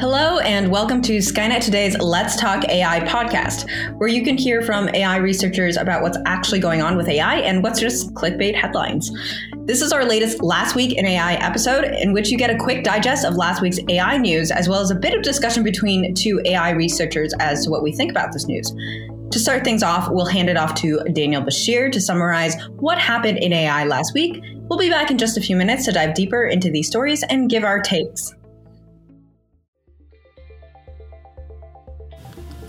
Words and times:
Hello, 0.00 0.40
and 0.40 0.72
welcome 0.72 1.00
to 1.02 1.18
Skynet 1.18 1.60
Today's 1.60 1.96
Let's 2.00 2.34
Talk 2.34 2.64
AI 2.68 2.98
podcast, 3.02 3.70
where 3.96 4.08
you 4.08 4.24
can 4.24 4.36
hear 4.36 4.60
from 4.60 4.88
AI 4.88 5.18
researchers 5.18 5.76
about 5.76 6.02
what's 6.02 6.18
actually 6.26 6.58
going 6.58 6.82
on 6.82 6.96
with 6.96 7.08
AI 7.08 7.36
and 7.36 7.62
what's 7.62 7.78
just 7.78 8.12
clickbait 8.12 8.56
headlines. 8.56 9.08
This 9.66 9.80
is 9.80 9.92
our 9.92 10.04
latest 10.04 10.42
Last 10.42 10.74
Week 10.74 10.94
in 10.98 11.06
AI 11.06 11.34
episode, 11.34 11.84
in 11.84 12.12
which 12.12 12.28
you 12.30 12.36
get 12.36 12.50
a 12.50 12.58
quick 12.58 12.82
digest 12.82 13.24
of 13.24 13.36
last 13.36 13.62
week's 13.62 13.78
AI 13.88 14.18
news, 14.18 14.50
as 14.50 14.68
well 14.68 14.80
as 14.80 14.90
a 14.90 14.96
bit 14.96 15.14
of 15.14 15.22
discussion 15.22 15.62
between 15.62 16.12
two 16.12 16.42
AI 16.44 16.70
researchers 16.70 17.32
as 17.38 17.64
to 17.64 17.70
what 17.70 17.84
we 17.84 17.92
think 17.92 18.10
about 18.10 18.32
this 18.32 18.48
news. 18.48 18.72
To 19.30 19.38
start 19.38 19.62
things 19.62 19.84
off, 19.84 20.08
we'll 20.10 20.26
hand 20.26 20.50
it 20.50 20.56
off 20.56 20.74
to 20.76 20.98
Daniel 21.12 21.40
Bashir 21.40 21.92
to 21.92 22.00
summarize 22.00 22.56
what 22.80 22.98
happened 22.98 23.38
in 23.38 23.52
AI 23.52 23.84
last 23.84 24.12
week. 24.12 24.42
We'll 24.68 24.78
be 24.78 24.90
back 24.90 25.12
in 25.12 25.18
just 25.18 25.38
a 25.38 25.40
few 25.40 25.54
minutes 25.54 25.84
to 25.84 25.92
dive 25.92 26.14
deeper 26.14 26.46
into 26.46 26.68
these 26.68 26.88
stories 26.88 27.22
and 27.22 27.48
give 27.48 27.62
our 27.62 27.80
takes. 27.80 28.34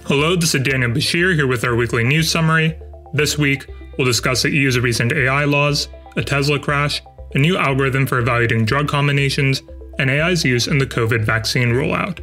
Hello, 0.08 0.36
this 0.36 0.54
is 0.54 0.62
Daniel 0.62 0.92
Bashir 0.92 1.34
here 1.34 1.48
with 1.48 1.64
our 1.64 1.76
weekly 1.76 2.04
news 2.04 2.30
summary. 2.30 2.78
This 3.14 3.40
week, 3.40 3.66
we'll 3.98 4.06
discuss 4.06 4.44
the 4.44 4.52
EU's 4.52 4.80
recent 4.80 5.12
AI 5.12 5.46
laws, 5.46 5.88
a 6.16 6.22
Tesla 6.22 6.60
crash, 6.60 7.02
a 7.34 7.40
new 7.40 7.58
algorithm 7.58 8.06
for 8.06 8.20
evaluating 8.20 8.66
drug 8.66 8.88
combinations, 8.88 9.64
and 9.98 10.12
AI's 10.12 10.46
use 10.46 10.68
in 10.68 10.78
the 10.78 10.86
COVID 10.86 11.26
vaccine 11.26 11.70
rollout. 11.70 12.20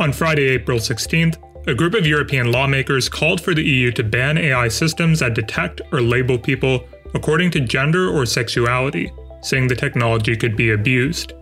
On 0.00 0.12
Friday, 0.12 0.48
April 0.48 0.78
16th, 0.78 1.38
a 1.66 1.74
group 1.74 1.94
of 1.94 2.06
European 2.06 2.52
lawmakers 2.52 3.08
called 3.08 3.40
for 3.40 3.54
the 3.54 3.64
EU 3.64 3.90
to 3.92 4.04
ban 4.04 4.36
AI 4.36 4.68
systems 4.68 5.20
that 5.20 5.32
detect 5.32 5.80
or 5.92 6.02
label 6.02 6.38
people 6.38 6.86
according 7.14 7.50
to 7.52 7.60
gender 7.60 8.10
or 8.10 8.26
sexuality, 8.26 9.10
saying 9.40 9.66
the 9.66 9.74
technology 9.74 10.36
could 10.36 10.56
be 10.56 10.72
abused. 10.72 11.32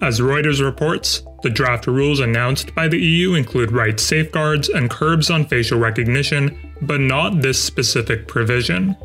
As 0.00 0.20
Reuters 0.20 0.64
reports, 0.64 1.22
the 1.42 1.50
draft 1.50 1.86
rules 1.86 2.20
announced 2.20 2.74
by 2.74 2.86
the 2.86 2.98
EU 2.98 3.34
include 3.34 3.72
rights 3.72 4.02
safeguards 4.02 4.68
and 4.68 4.90
curbs 4.90 5.30
on 5.30 5.44
facial 5.44 5.78
recognition, 5.78 6.56
but 6.82 7.00
not 7.00 7.42
this 7.42 7.62
specific 7.62 8.28
provision. 8.28 8.96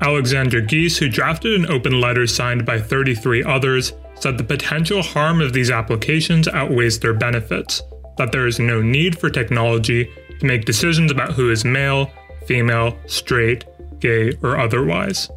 Alexander 0.00 0.60
Geese, 0.60 0.98
who 0.98 1.08
drafted 1.08 1.54
an 1.54 1.70
open 1.70 2.00
letter 2.00 2.26
signed 2.26 2.66
by 2.66 2.78
33 2.78 3.44
others, 3.44 3.92
said 4.14 4.36
the 4.36 4.44
potential 4.44 5.02
harm 5.02 5.40
of 5.40 5.52
these 5.52 5.70
applications 5.70 6.48
outweighs 6.48 6.98
their 6.98 7.14
benefits, 7.14 7.82
that 8.18 8.32
there 8.32 8.46
is 8.46 8.58
no 8.58 8.82
need 8.82 9.18
for 9.18 9.30
technology 9.30 10.08
to 10.40 10.46
make 10.46 10.64
decisions 10.64 11.10
about 11.10 11.32
who 11.32 11.50
is 11.50 11.64
male, 11.64 12.10
female, 12.46 12.96
straight, 13.06 13.64
gay, 14.00 14.32
or 14.42 14.58
otherwise. 14.58 15.30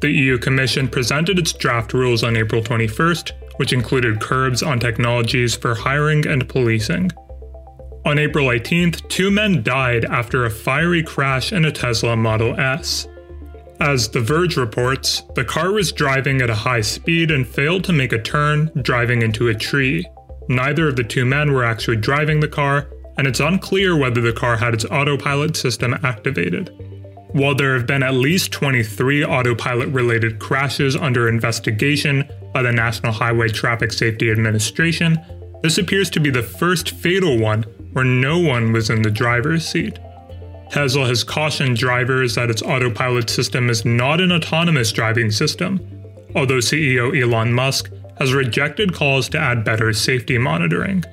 The 0.00 0.10
EU 0.10 0.36
Commission 0.38 0.88
presented 0.88 1.38
its 1.38 1.52
draft 1.52 1.94
rules 1.94 2.22
on 2.22 2.36
April 2.36 2.62
21st, 2.62 3.32
which 3.56 3.72
included 3.72 4.20
curbs 4.20 4.62
on 4.62 4.78
technologies 4.78 5.54
for 5.54 5.74
hiring 5.74 6.26
and 6.26 6.48
policing. 6.48 7.10
On 8.04 8.18
April 8.18 8.46
18th, 8.46 9.08
two 9.08 9.30
men 9.30 9.62
died 9.62 10.04
after 10.04 10.44
a 10.44 10.50
fiery 10.50 11.02
crash 11.02 11.52
in 11.52 11.64
a 11.64 11.72
Tesla 11.72 12.16
Model 12.16 12.58
S. 12.58 13.08
As 13.80 14.08
The 14.08 14.20
Verge 14.20 14.56
reports, 14.56 15.22
the 15.34 15.44
car 15.44 15.72
was 15.72 15.92
driving 15.92 16.40
at 16.40 16.48
a 16.48 16.54
high 16.54 16.80
speed 16.80 17.30
and 17.30 17.46
failed 17.46 17.84
to 17.84 17.92
make 17.92 18.12
a 18.12 18.22
turn, 18.22 18.70
driving 18.80 19.22
into 19.22 19.48
a 19.48 19.54
tree. 19.54 20.06
Neither 20.48 20.88
of 20.88 20.96
the 20.96 21.04
two 21.04 21.24
men 21.24 21.52
were 21.52 21.64
actually 21.64 21.96
driving 21.96 22.40
the 22.40 22.48
car, 22.48 22.88
and 23.18 23.26
it's 23.26 23.40
unclear 23.40 23.96
whether 23.96 24.20
the 24.20 24.32
car 24.32 24.56
had 24.56 24.72
its 24.72 24.84
autopilot 24.84 25.56
system 25.56 25.94
activated. 26.04 26.70
While 27.32 27.54
there 27.54 27.74
have 27.74 27.86
been 27.86 28.02
at 28.02 28.14
least 28.14 28.52
23 28.52 29.24
autopilot 29.24 29.88
related 29.88 30.38
crashes 30.38 30.96
under 30.96 31.28
investigation 31.28 32.28
by 32.56 32.62
the 32.62 32.72
National 32.72 33.12
Highway 33.12 33.48
Traffic 33.48 33.92
Safety 33.92 34.30
Administration, 34.30 35.20
this 35.62 35.76
appears 35.76 36.08
to 36.08 36.20
be 36.20 36.30
the 36.30 36.42
first 36.42 36.92
fatal 36.92 37.38
one 37.38 37.64
where 37.92 38.02
no 38.02 38.38
one 38.38 38.72
was 38.72 38.88
in 38.88 39.02
the 39.02 39.10
driver's 39.10 39.68
seat. 39.68 39.98
Tesla 40.70 41.04
has 41.04 41.22
cautioned 41.22 41.76
drivers 41.76 42.34
that 42.34 42.48
its 42.48 42.62
autopilot 42.62 43.28
system 43.28 43.68
is 43.68 43.84
not 43.84 44.22
an 44.22 44.32
autonomous 44.32 44.90
driving 44.90 45.30
system, 45.30 45.78
although 46.34 46.56
CEO 46.56 47.14
Elon 47.14 47.52
Musk 47.52 47.90
has 48.18 48.32
rejected 48.32 48.94
calls 48.94 49.28
to 49.28 49.38
add 49.38 49.62
better 49.62 49.92
safety 49.92 50.38
monitoring. 50.38 51.04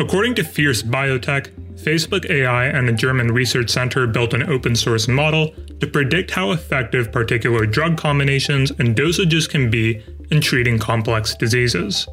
According 0.00 0.34
to 0.34 0.42
Fierce 0.42 0.82
Biotech, 0.82 1.52
Facebook 1.76 2.28
AI 2.28 2.66
and 2.66 2.88
a 2.88 2.92
German 2.92 3.30
research 3.30 3.70
center 3.70 4.08
built 4.08 4.34
an 4.34 4.50
open 4.50 4.74
source 4.74 5.06
model 5.06 5.54
to 5.78 5.86
predict 5.86 6.32
how 6.32 6.50
effective 6.50 7.12
particular 7.12 7.66
drug 7.66 7.96
combinations 7.96 8.72
and 8.72 8.96
dosages 8.96 9.48
can 9.48 9.70
be 9.70 10.02
in 10.30 10.40
treating 10.40 10.78
complex 10.78 11.34
diseases. 11.34 12.06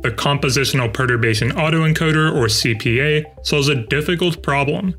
The 0.00 0.10
Compositional 0.10 0.92
Perturbation 0.92 1.50
Autoencoder, 1.52 2.34
or 2.34 2.46
CPA, 2.46 3.24
solves 3.46 3.68
a 3.68 3.86
difficult 3.86 4.42
problem. 4.42 4.94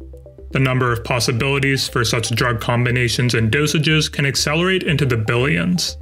The 0.52 0.60
number 0.60 0.92
of 0.92 1.04
possibilities 1.04 1.88
for 1.88 2.04
such 2.04 2.32
drug 2.32 2.60
combinations 2.60 3.36
and 3.36 3.52
dosages 3.52 4.12
can 4.12 4.26
accelerate 4.26 4.84
into 4.84 5.06
the 5.06 5.18
billions. 5.18 5.98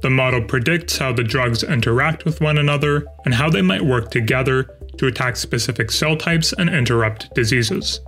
The 0.00 0.10
model 0.10 0.42
predicts 0.42 0.96
how 0.96 1.12
the 1.12 1.24
drugs 1.24 1.62
interact 1.62 2.24
with 2.24 2.40
one 2.40 2.58
another 2.58 3.04
and 3.24 3.34
how 3.34 3.50
they 3.50 3.62
might 3.62 3.84
work 3.84 4.10
together 4.10 4.78
to 4.98 5.06
attack 5.06 5.36
specific 5.36 5.90
cell 5.90 6.16
types 6.16 6.52
and 6.52 6.70
interrupt 6.70 7.34
diseases. 7.34 8.00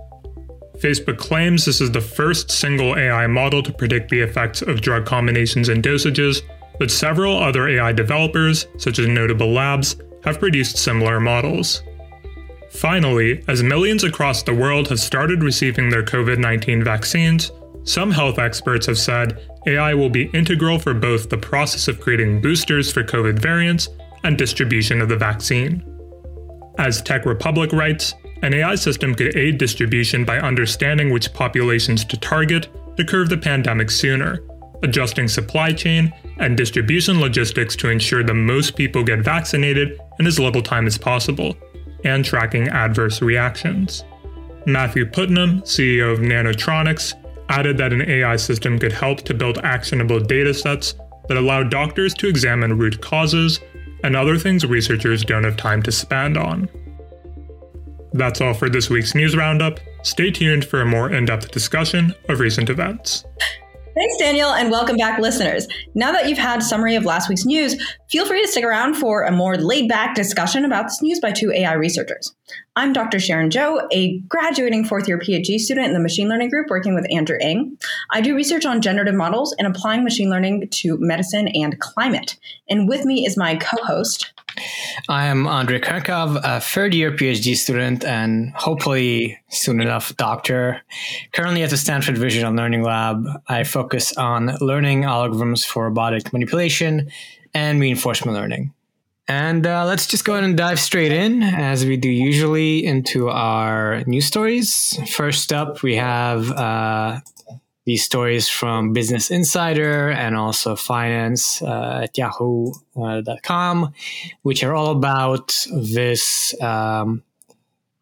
Facebook 0.79 1.17
claims 1.17 1.65
this 1.65 1.81
is 1.81 1.91
the 1.91 2.01
first 2.01 2.49
single 2.49 2.97
AI 2.97 3.27
model 3.27 3.61
to 3.61 3.71
predict 3.71 4.09
the 4.09 4.21
effects 4.21 4.61
of 4.61 4.81
drug 4.81 5.05
combinations 5.05 5.69
and 5.69 5.83
dosages, 5.83 6.41
but 6.81 6.89
several 6.89 7.37
other 7.37 7.69
AI 7.69 7.91
developers, 7.91 8.65
such 8.79 8.97
as 8.97 9.07
Notable 9.07 9.51
Labs, 9.51 9.97
have 10.23 10.39
produced 10.39 10.77
similar 10.77 11.19
models. 11.19 11.83
Finally, 12.71 13.43
as 13.47 13.61
millions 13.61 14.03
across 14.03 14.41
the 14.41 14.55
world 14.55 14.87
have 14.87 14.99
started 14.99 15.43
receiving 15.43 15.91
their 15.91 16.01
COVID 16.01 16.39
19 16.39 16.83
vaccines, 16.83 17.51
some 17.83 18.09
health 18.09 18.39
experts 18.39 18.87
have 18.87 18.97
said 18.97 19.47
AI 19.67 19.93
will 19.93 20.09
be 20.09 20.31
integral 20.33 20.79
for 20.79 20.95
both 20.95 21.29
the 21.29 21.37
process 21.37 21.87
of 21.87 22.01
creating 22.01 22.41
boosters 22.41 22.91
for 22.91 23.03
COVID 23.03 23.37
variants 23.37 23.89
and 24.23 24.35
distribution 24.35 25.01
of 25.01 25.09
the 25.09 25.15
vaccine. 25.15 25.83
As 26.79 26.99
Tech 26.99 27.27
Republic 27.27 27.73
writes, 27.73 28.15
an 28.41 28.55
AI 28.55 28.73
system 28.73 29.13
could 29.13 29.37
aid 29.37 29.59
distribution 29.59 30.25
by 30.25 30.39
understanding 30.39 31.11
which 31.11 31.31
populations 31.31 32.03
to 32.05 32.17
target 32.17 32.69
to 32.97 33.05
curb 33.05 33.29
the 33.29 33.37
pandemic 33.37 33.91
sooner, 33.91 34.43
adjusting 34.83 35.27
supply 35.27 35.71
chain 35.71 36.13
and 36.37 36.57
distribution 36.57 37.19
logistics 37.19 37.75
to 37.77 37.89
ensure 37.89 38.23
the 38.23 38.33
most 38.33 38.75
people 38.75 39.03
get 39.03 39.19
vaccinated 39.19 39.99
in 40.19 40.27
as 40.27 40.39
little 40.39 40.61
time 40.61 40.87
as 40.87 40.97
possible, 40.97 41.55
and 42.03 42.25
tracking 42.25 42.67
adverse 42.69 43.21
reactions. 43.21 44.03
Matthew 44.65 45.05
Putnam, 45.05 45.61
CEO 45.61 46.11
of 46.11 46.19
Nanotronics, 46.19 47.13
added 47.49 47.77
that 47.77 47.93
an 47.93 48.09
AI 48.09 48.35
system 48.35 48.79
could 48.79 48.91
help 48.91 49.21
to 49.21 49.33
build 49.33 49.57
actionable 49.59 50.19
data 50.19 50.53
sets 50.53 50.95
that 51.27 51.37
allow 51.37 51.63
doctors 51.63 52.13
to 52.15 52.27
examine 52.27 52.77
root 52.77 53.01
causes 53.01 53.59
and 54.03 54.15
other 54.15 54.37
things 54.37 54.65
researchers 54.65 55.23
don't 55.23 55.43
have 55.43 55.57
time 55.57 55.83
to 55.83 55.91
spend 55.91 56.37
on. 56.37 56.69
That's 58.13 58.41
all 58.41 58.53
for 58.53 58.69
this 58.69 58.89
week's 58.89 59.15
news 59.15 59.35
roundup. 59.35 59.79
Stay 60.03 60.31
tuned 60.31 60.65
for 60.65 60.81
a 60.81 60.85
more 60.85 61.11
in 61.11 61.25
depth 61.25 61.51
discussion 61.51 62.13
of 62.27 62.39
recent 62.39 62.69
events. 62.69 63.25
Thanks, 64.01 64.17
Daniel, 64.17 64.49
and 64.49 64.71
welcome 64.71 64.97
back, 64.97 65.19
listeners. 65.19 65.67
Now 65.93 66.11
that 66.11 66.27
you've 66.27 66.39
had 66.39 66.63
summary 66.63 66.95
of 66.95 67.05
last 67.05 67.29
week's 67.29 67.45
news, 67.45 67.75
feel 68.09 68.25
free 68.25 68.41
to 68.41 68.47
stick 68.47 68.63
around 68.63 68.95
for 68.95 69.21
a 69.21 69.31
more 69.31 69.57
laid 69.57 69.87
back 69.87 70.15
discussion 70.15 70.65
about 70.65 70.85
this 70.85 71.03
news 71.03 71.19
by 71.19 71.31
two 71.31 71.51
AI 71.51 71.73
researchers. 71.73 72.33
I'm 72.75 72.93
Dr. 72.93 73.19
Sharon 73.19 73.51
Zhou, 73.51 73.87
a 73.93 74.17
graduating 74.21 74.85
fourth 74.85 75.07
year 75.07 75.19
PhD 75.19 75.59
student 75.59 75.85
in 75.85 75.93
the 75.93 75.99
machine 75.99 76.29
learning 76.29 76.49
group 76.49 76.71
working 76.71 76.95
with 76.95 77.05
Andrew 77.11 77.37
Ng. 77.39 77.77
I 78.13 78.21
do 78.21 78.35
research 78.35 78.65
on 78.65 78.81
generative 78.81 79.15
models 79.15 79.55
and 79.57 79.67
applying 79.67 80.03
machine 80.03 80.29
learning 80.29 80.67
to 80.69 80.97
medicine 80.99 81.47
and 81.49 81.79
climate. 81.79 82.37
And 82.69 82.87
with 82.87 83.05
me 83.05 83.25
is 83.25 83.37
my 83.37 83.55
co 83.55 83.77
host, 83.83 84.33
I 85.07 85.25
am 85.25 85.47
Andrey 85.47 85.79
Kurenkov, 85.79 86.41
a 86.43 86.59
third 86.59 86.93
year 86.93 87.11
PhD 87.11 87.55
student 87.55 88.03
and 88.03 88.51
hopefully 88.53 89.39
soon 89.49 89.81
enough 89.81 90.15
doctor. 90.17 90.81
Currently 91.31 91.63
at 91.63 91.69
the 91.69 91.77
Stanford 91.77 92.17
Vision 92.17 92.45
and 92.45 92.57
Learning 92.57 92.83
Lab, 92.83 93.25
I 93.47 93.63
focus 93.63 94.15
on 94.17 94.57
learning 94.59 95.03
algorithms 95.03 95.65
for 95.65 95.85
robotic 95.85 96.33
manipulation 96.33 97.09
and 97.53 97.79
reinforcement 97.79 98.37
learning. 98.37 98.73
And 99.27 99.65
uh, 99.65 99.85
let's 99.85 100.07
just 100.07 100.25
go 100.25 100.33
ahead 100.33 100.43
and 100.43 100.57
dive 100.57 100.79
straight 100.79 101.13
in, 101.13 101.41
as 101.41 101.85
we 101.85 101.95
do 101.95 102.09
usually, 102.09 102.85
into 102.85 103.29
our 103.29 104.03
news 104.03 104.25
stories. 104.25 104.99
First 105.09 105.53
up, 105.53 105.83
we 105.83 105.95
have 105.95 106.51
uh, 106.51 107.19
these 107.91 108.05
stories 108.05 108.47
from 108.47 108.93
Business 108.93 109.29
Insider 109.29 110.11
and 110.11 110.37
also 110.37 110.77
finance 110.77 111.61
uh, 111.61 112.03
at 112.05 112.17
yahoo.com, 112.17 113.83
uh, 113.83 113.89
which 114.43 114.63
are 114.63 114.73
all 114.73 114.91
about 114.91 115.67
this 115.73 116.55
um, 116.61 117.21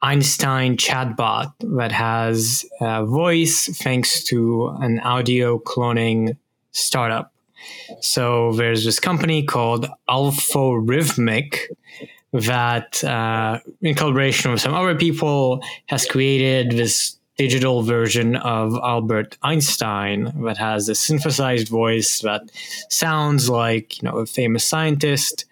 Einstein 0.04 0.78
chatbot 0.78 1.54
that 1.80 1.92
has 1.92 2.66
a 2.80 3.04
voice 3.04 3.66
thanks 3.82 4.24
to 4.26 4.68
an 4.80 5.00
audio 5.00 5.58
cloning 5.58 6.38
startup. 6.72 7.34
So 8.00 8.54
there's 8.54 8.86
this 8.86 9.00
company 9.00 9.42
called 9.42 9.90
Aflorithmic 10.08 11.62
that, 12.32 13.04
uh, 13.04 13.58
in 13.82 13.96
collaboration 13.96 14.52
with 14.52 14.62
some 14.62 14.76
other 14.76 14.94
people, 14.94 15.64
has 15.88 16.06
created 16.06 16.74
this 16.74 17.19
digital 17.40 17.84
version 17.84 18.36
of 18.36 18.76
Albert 18.84 19.38
Einstein 19.44 20.26
that 20.44 20.58
has 20.58 20.90
a 20.90 20.94
synthesized 20.94 21.70
voice 21.70 22.20
that 22.20 22.42
sounds 22.90 23.50
like 23.50 24.02
you 24.02 24.10
know 24.10 24.18
a 24.18 24.26
famous 24.26 24.66
scientist, 24.66 25.46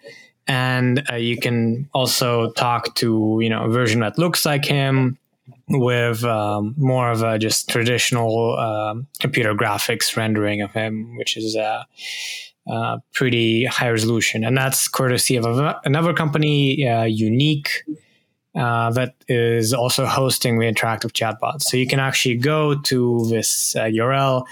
and 0.46 1.02
uh, 1.10 1.14
you 1.14 1.38
can 1.38 1.88
also 1.94 2.52
talk 2.52 2.94
to 2.96 3.38
you 3.40 3.48
know 3.48 3.64
a 3.64 3.70
version 3.70 4.00
that 4.00 4.18
looks 4.18 4.44
like 4.44 4.66
him 4.66 5.16
with 5.70 6.22
um, 6.24 6.74
more 6.76 7.10
of 7.10 7.22
a 7.22 7.38
just 7.38 7.70
traditional 7.70 8.54
uh, 8.58 8.94
computer 9.18 9.54
graphics 9.54 10.14
rendering 10.14 10.60
of 10.60 10.70
him, 10.72 11.16
which 11.16 11.38
is 11.38 11.56
uh, 11.56 11.84
uh, 12.70 12.98
pretty 13.14 13.64
high 13.64 13.88
resolution, 13.88 14.44
and 14.44 14.58
that's 14.58 14.88
courtesy 14.88 15.36
of 15.36 15.46
another 15.86 16.12
company, 16.12 16.86
uh, 16.86 17.04
UneeQ 17.04 17.66
uh, 18.58 18.90
that 18.90 19.14
is 19.28 19.72
also 19.72 20.04
hosting 20.06 20.58
the 20.58 20.66
interactive 20.66 21.12
chatbot. 21.12 21.62
So 21.62 21.76
you 21.76 21.86
can 21.86 22.00
actually 22.00 22.38
go 22.38 22.74
to 22.74 23.24
this 23.30 23.76
uh, 23.76 23.84
URL, 23.84 24.44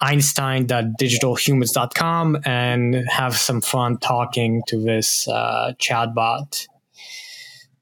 einstein.digitalhumans.com, 0.00 2.38
and 2.44 3.04
have 3.08 3.36
some 3.36 3.60
fun 3.60 3.98
talking 3.98 4.64
to 4.66 4.82
this 4.82 5.28
uh, 5.28 5.74
chatbot. 5.78 6.66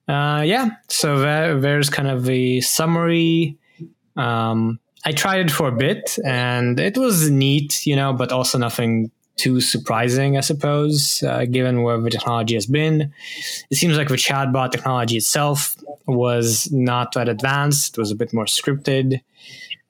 Uh, 0.06 0.42
yeah, 0.44 0.68
so 0.88 1.18
there, 1.18 1.58
there's 1.58 1.88
kind 1.88 2.08
of 2.08 2.24
the 2.24 2.60
summary. 2.60 3.56
Um, 4.16 4.80
I 5.06 5.12
tried 5.12 5.46
it 5.46 5.50
for 5.50 5.68
a 5.68 5.72
bit 5.72 6.18
and 6.24 6.80
it 6.80 6.96
was 6.96 7.28
neat, 7.30 7.84
you 7.86 7.96
know, 7.96 8.12
but 8.12 8.32
also 8.32 8.58
nothing 8.58 9.10
too 9.36 9.60
surprising, 9.60 10.36
I 10.36 10.40
suppose, 10.40 11.22
uh, 11.22 11.44
given 11.46 11.82
where 11.82 12.00
the 12.00 12.10
technology 12.10 12.54
has 12.54 12.66
been. 12.66 13.12
It 13.70 13.76
seems 13.76 13.96
like 13.96 14.08
the 14.08 14.14
chatbot 14.16 14.70
technology 14.70 15.16
itself 15.16 15.76
was 16.06 16.70
not 16.72 17.12
that 17.12 17.28
advanced; 17.28 17.96
it 17.96 18.00
was 18.00 18.10
a 18.10 18.16
bit 18.16 18.32
more 18.32 18.46
scripted, 18.46 19.20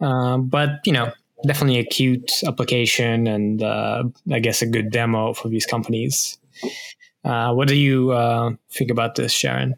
uh, 0.00 0.38
but 0.38 0.80
you 0.84 0.92
know, 0.92 1.12
definitely 1.46 1.78
a 1.78 1.84
cute 1.84 2.30
application 2.46 3.26
and 3.26 3.62
uh, 3.62 4.04
I 4.30 4.38
guess 4.40 4.62
a 4.62 4.66
good 4.66 4.90
demo 4.90 5.32
for 5.34 5.48
these 5.48 5.66
companies. 5.66 6.38
Uh, 7.24 7.52
what 7.54 7.68
do 7.68 7.76
you 7.76 8.12
uh, 8.12 8.50
think 8.70 8.90
about 8.90 9.14
this, 9.14 9.32
Sharon? 9.32 9.76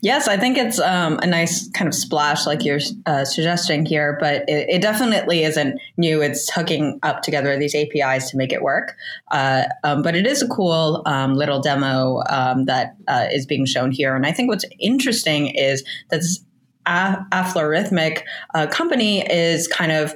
Yes, 0.00 0.28
I 0.28 0.36
think 0.36 0.56
it's 0.56 0.78
um, 0.78 1.18
a 1.22 1.26
nice 1.26 1.68
kind 1.70 1.88
of 1.88 1.94
splash, 1.94 2.46
like 2.46 2.64
you're 2.64 2.78
uh, 3.06 3.24
suggesting 3.24 3.84
here, 3.84 4.16
but 4.20 4.48
it, 4.48 4.68
it, 4.70 4.82
definitely 4.82 5.42
isn't 5.42 5.80
new. 5.96 6.22
It's 6.22 6.48
hooking 6.52 7.00
up 7.02 7.22
together 7.22 7.56
these 7.58 7.74
APIs 7.74 8.30
to 8.30 8.36
make 8.36 8.52
it 8.52 8.62
work. 8.62 8.94
Uh, 9.32 9.64
um, 9.82 10.02
but 10.02 10.14
it 10.14 10.24
is 10.24 10.40
a 10.40 10.46
cool 10.46 11.02
um, 11.04 11.34
little 11.34 11.60
demo 11.60 12.22
um, 12.28 12.66
that 12.66 12.94
uh, 13.08 13.26
is 13.32 13.44
being 13.44 13.66
shown 13.66 13.90
here. 13.90 14.14
And 14.14 14.24
I 14.24 14.30
think 14.30 14.48
what's 14.48 14.64
interesting 14.78 15.48
is 15.48 15.82
that 16.10 16.18
this 16.18 16.44
Aflorithmic 16.86 18.22
uh, 18.54 18.66
company 18.68 19.20
is 19.30 19.66
kind 19.66 19.92
of 19.92 20.14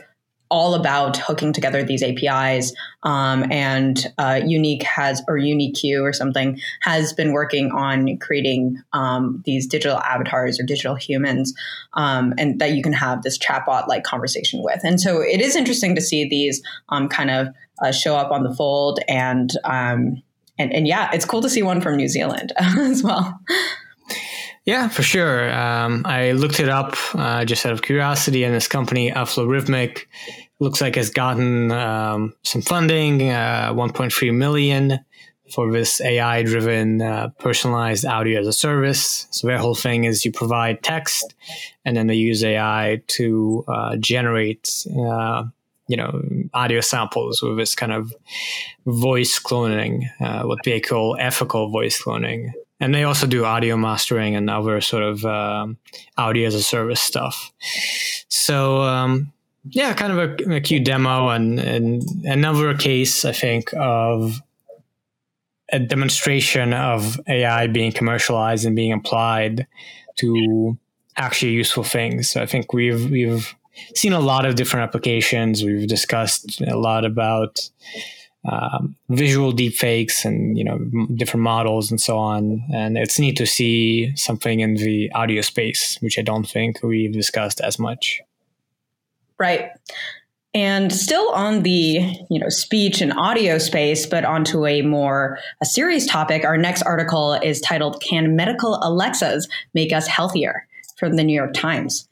all 0.52 0.74
about 0.74 1.16
hooking 1.16 1.50
together 1.50 1.82
these 1.82 2.02
APIs. 2.02 2.74
Um, 3.04 3.50
and 3.50 4.06
uh, 4.18 4.34
UneeQ 4.44 4.82
has, 4.82 5.22
or 5.26 5.38
UniQ 5.38 6.02
or 6.02 6.12
something, 6.12 6.60
has 6.82 7.14
been 7.14 7.32
working 7.32 7.72
on 7.72 8.18
creating 8.18 8.76
um, 8.92 9.42
these 9.46 9.66
digital 9.66 9.98
avatars 9.98 10.60
or 10.60 10.64
digital 10.64 10.94
humans, 10.94 11.54
um, 11.94 12.34
and 12.36 12.60
that 12.60 12.72
you 12.74 12.82
can 12.82 12.92
have 12.92 13.22
this 13.22 13.38
chatbot 13.38 13.88
like 13.88 14.04
conversation 14.04 14.62
with. 14.62 14.80
And 14.84 15.00
so 15.00 15.22
it 15.22 15.40
is 15.40 15.56
interesting 15.56 15.94
to 15.94 16.02
see 16.02 16.28
these 16.28 16.62
um, 16.90 17.08
kind 17.08 17.30
of 17.30 17.48
uh, 17.82 17.90
show 17.90 18.14
up 18.14 18.30
on 18.30 18.42
the 18.42 18.54
fold. 18.54 19.00
And, 19.08 19.50
um, 19.64 20.22
and, 20.58 20.72
and 20.72 20.86
yeah, 20.86 21.10
it's 21.14 21.24
cool 21.24 21.40
to 21.40 21.48
see 21.48 21.62
one 21.62 21.80
from 21.80 21.96
New 21.96 22.08
Zealand 22.08 22.52
as 22.58 23.02
well. 23.02 23.40
Yeah, 24.64 24.88
for 24.88 25.02
sure. 25.02 25.52
Um, 25.52 26.02
I 26.06 26.32
looked 26.32 26.60
it 26.60 26.68
up 26.68 26.94
uh, 27.14 27.44
just 27.44 27.66
out 27.66 27.72
of 27.72 27.82
curiosity, 27.82 28.44
and 28.44 28.54
this 28.54 28.68
company, 28.68 29.10
Aflorithmic, 29.10 30.06
looks 30.62 30.80
like 30.80 30.94
has 30.94 31.10
gotten 31.10 31.72
um, 31.72 32.32
some 32.44 32.62
funding, 32.62 33.30
uh, 33.30 33.72
1.3 33.72 34.34
million 34.34 35.00
for 35.52 35.72
this 35.72 36.00
AI-driven 36.00 37.02
uh, 37.02 37.28
personalized 37.40 38.06
audio 38.06 38.40
as 38.40 38.46
a 38.46 38.52
service. 38.52 39.26
So 39.30 39.48
their 39.48 39.58
whole 39.58 39.74
thing 39.74 40.04
is 40.04 40.24
you 40.24 40.30
provide 40.30 40.82
text, 40.84 41.34
and 41.84 41.96
then 41.96 42.06
they 42.06 42.14
use 42.14 42.44
AI 42.44 43.02
to 43.08 43.64
uh, 43.66 43.96
generate, 43.96 44.86
uh, 44.96 45.44
you 45.88 45.96
know, 45.96 46.22
audio 46.54 46.80
samples 46.80 47.42
with 47.42 47.58
this 47.58 47.74
kind 47.74 47.92
of 47.92 48.14
voice 48.86 49.40
cloning, 49.40 50.04
uh, 50.20 50.44
what 50.44 50.60
they 50.64 50.80
call 50.80 51.16
ethical 51.18 51.70
voice 51.70 52.00
cloning 52.00 52.52
and 52.80 52.92
they 52.92 53.04
also 53.04 53.28
do 53.28 53.44
audio 53.44 53.76
mastering 53.76 54.34
and 54.34 54.50
other 54.50 54.80
sort 54.80 55.04
of 55.04 55.24
um, 55.24 55.78
audio 56.18 56.48
as 56.48 56.54
a 56.56 56.62
service 56.62 57.00
stuff. 57.00 57.52
So 58.26 58.82
um, 58.82 59.32
yeah, 59.64 59.94
kind 59.94 60.12
of 60.12 60.18
a, 60.18 60.56
a 60.56 60.60
cute 60.60 60.84
demo 60.84 61.28
and, 61.28 61.58
and 61.58 62.02
another 62.24 62.74
case 62.74 63.24
I 63.24 63.32
think 63.32 63.72
of 63.74 64.40
a 65.72 65.78
demonstration 65.78 66.74
of 66.74 67.20
AI 67.28 67.66
being 67.66 67.92
commercialized 67.92 68.66
and 68.66 68.76
being 68.76 68.92
applied 68.92 69.66
to 70.16 70.76
actually 71.16 71.52
useful 71.52 71.84
things. 71.84 72.30
So 72.30 72.42
I 72.42 72.46
think 72.46 72.72
we've 72.72 73.10
we've 73.10 73.54
seen 73.94 74.12
a 74.12 74.20
lot 74.20 74.44
of 74.44 74.54
different 74.54 74.84
applications. 74.84 75.64
We've 75.64 75.88
discussed 75.88 76.60
a 76.60 76.76
lot 76.76 77.04
about 77.04 77.60
um, 78.50 78.96
visual 79.08 79.52
deepfakes 79.52 80.24
and 80.24 80.58
you 80.58 80.64
know 80.64 80.78
different 81.14 81.44
models 81.44 81.90
and 81.90 82.00
so 82.00 82.18
on. 82.18 82.64
And 82.74 82.98
it's 82.98 83.18
neat 83.18 83.36
to 83.36 83.46
see 83.46 84.14
something 84.16 84.60
in 84.60 84.74
the 84.74 85.10
audio 85.12 85.40
space, 85.40 85.96
which 86.00 86.18
I 86.18 86.22
don't 86.22 86.48
think 86.48 86.82
we've 86.82 87.12
discussed 87.12 87.60
as 87.60 87.78
much. 87.78 88.20
Right. 89.42 89.70
And 90.54 90.92
still 90.92 91.30
on 91.30 91.64
the 91.64 92.16
you 92.30 92.38
know 92.38 92.48
speech 92.48 93.00
and 93.00 93.12
audio 93.14 93.58
space, 93.58 94.06
but 94.06 94.24
onto 94.24 94.66
a 94.66 94.82
more 94.82 95.40
a 95.60 95.66
serious 95.66 96.06
topic. 96.06 96.44
Our 96.44 96.56
next 96.56 96.82
article 96.82 97.32
is 97.34 97.60
titled 97.60 98.00
"Can 98.00 98.36
Medical 98.36 98.78
Alexas 98.82 99.48
Make 99.74 99.92
Us 99.92 100.06
Healthier?" 100.06 100.68
from 100.96 101.16
the 101.16 101.24
New 101.24 101.34
York 101.34 101.54
Times. 101.54 102.08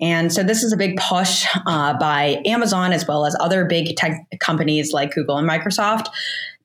And 0.00 0.32
so 0.32 0.42
this 0.42 0.62
is 0.62 0.72
a 0.72 0.76
big 0.78 0.96
push 0.96 1.44
uh, 1.66 1.98
by 1.98 2.40
Amazon 2.46 2.94
as 2.94 3.06
well 3.06 3.26
as 3.26 3.36
other 3.38 3.66
big 3.66 3.94
tech 3.96 4.18
companies 4.40 4.94
like 4.94 5.12
Google 5.12 5.36
and 5.36 5.46
Microsoft 5.46 6.06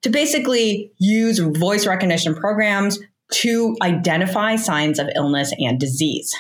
to 0.04 0.10
basically 0.10 0.94
use 0.98 1.40
voice 1.40 1.86
recognition 1.86 2.36
programs 2.36 3.00
to 3.34 3.76
identify 3.82 4.56
signs 4.56 4.98
of 4.98 5.10
illness 5.14 5.52
and 5.60 5.78
disease. 5.78 6.34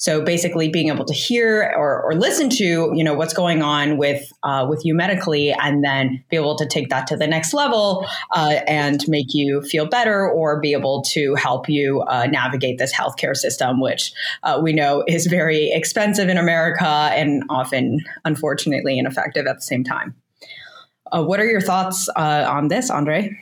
So 0.00 0.22
basically, 0.22 0.70
being 0.70 0.88
able 0.88 1.04
to 1.04 1.12
hear 1.12 1.74
or, 1.76 2.02
or 2.02 2.14
listen 2.14 2.48
to 2.48 2.64
you 2.64 3.04
know 3.04 3.12
what's 3.12 3.34
going 3.34 3.60
on 3.60 3.98
with 3.98 4.32
uh, 4.42 4.66
with 4.66 4.82
you 4.82 4.94
medically, 4.94 5.52
and 5.52 5.84
then 5.84 6.24
be 6.30 6.36
able 6.36 6.56
to 6.56 6.66
take 6.66 6.88
that 6.88 7.06
to 7.08 7.18
the 7.18 7.26
next 7.26 7.52
level 7.52 8.06
uh, 8.34 8.60
and 8.66 9.06
make 9.08 9.34
you 9.34 9.60
feel 9.60 9.86
better, 9.86 10.26
or 10.26 10.58
be 10.58 10.72
able 10.72 11.02
to 11.02 11.34
help 11.34 11.68
you 11.68 12.00
uh, 12.08 12.26
navigate 12.26 12.78
this 12.78 12.94
healthcare 12.94 13.36
system, 13.36 13.78
which 13.78 14.14
uh, 14.42 14.58
we 14.62 14.72
know 14.72 15.04
is 15.06 15.26
very 15.26 15.70
expensive 15.70 16.30
in 16.30 16.38
America 16.38 17.10
and 17.12 17.42
often, 17.50 18.00
unfortunately, 18.24 18.98
ineffective 18.98 19.46
at 19.46 19.56
the 19.56 19.62
same 19.62 19.84
time. 19.84 20.14
Uh, 21.12 21.22
what 21.22 21.40
are 21.40 21.46
your 21.46 21.60
thoughts 21.60 22.08
uh, 22.16 22.46
on 22.48 22.68
this, 22.68 22.88
Andre? 22.88 23.36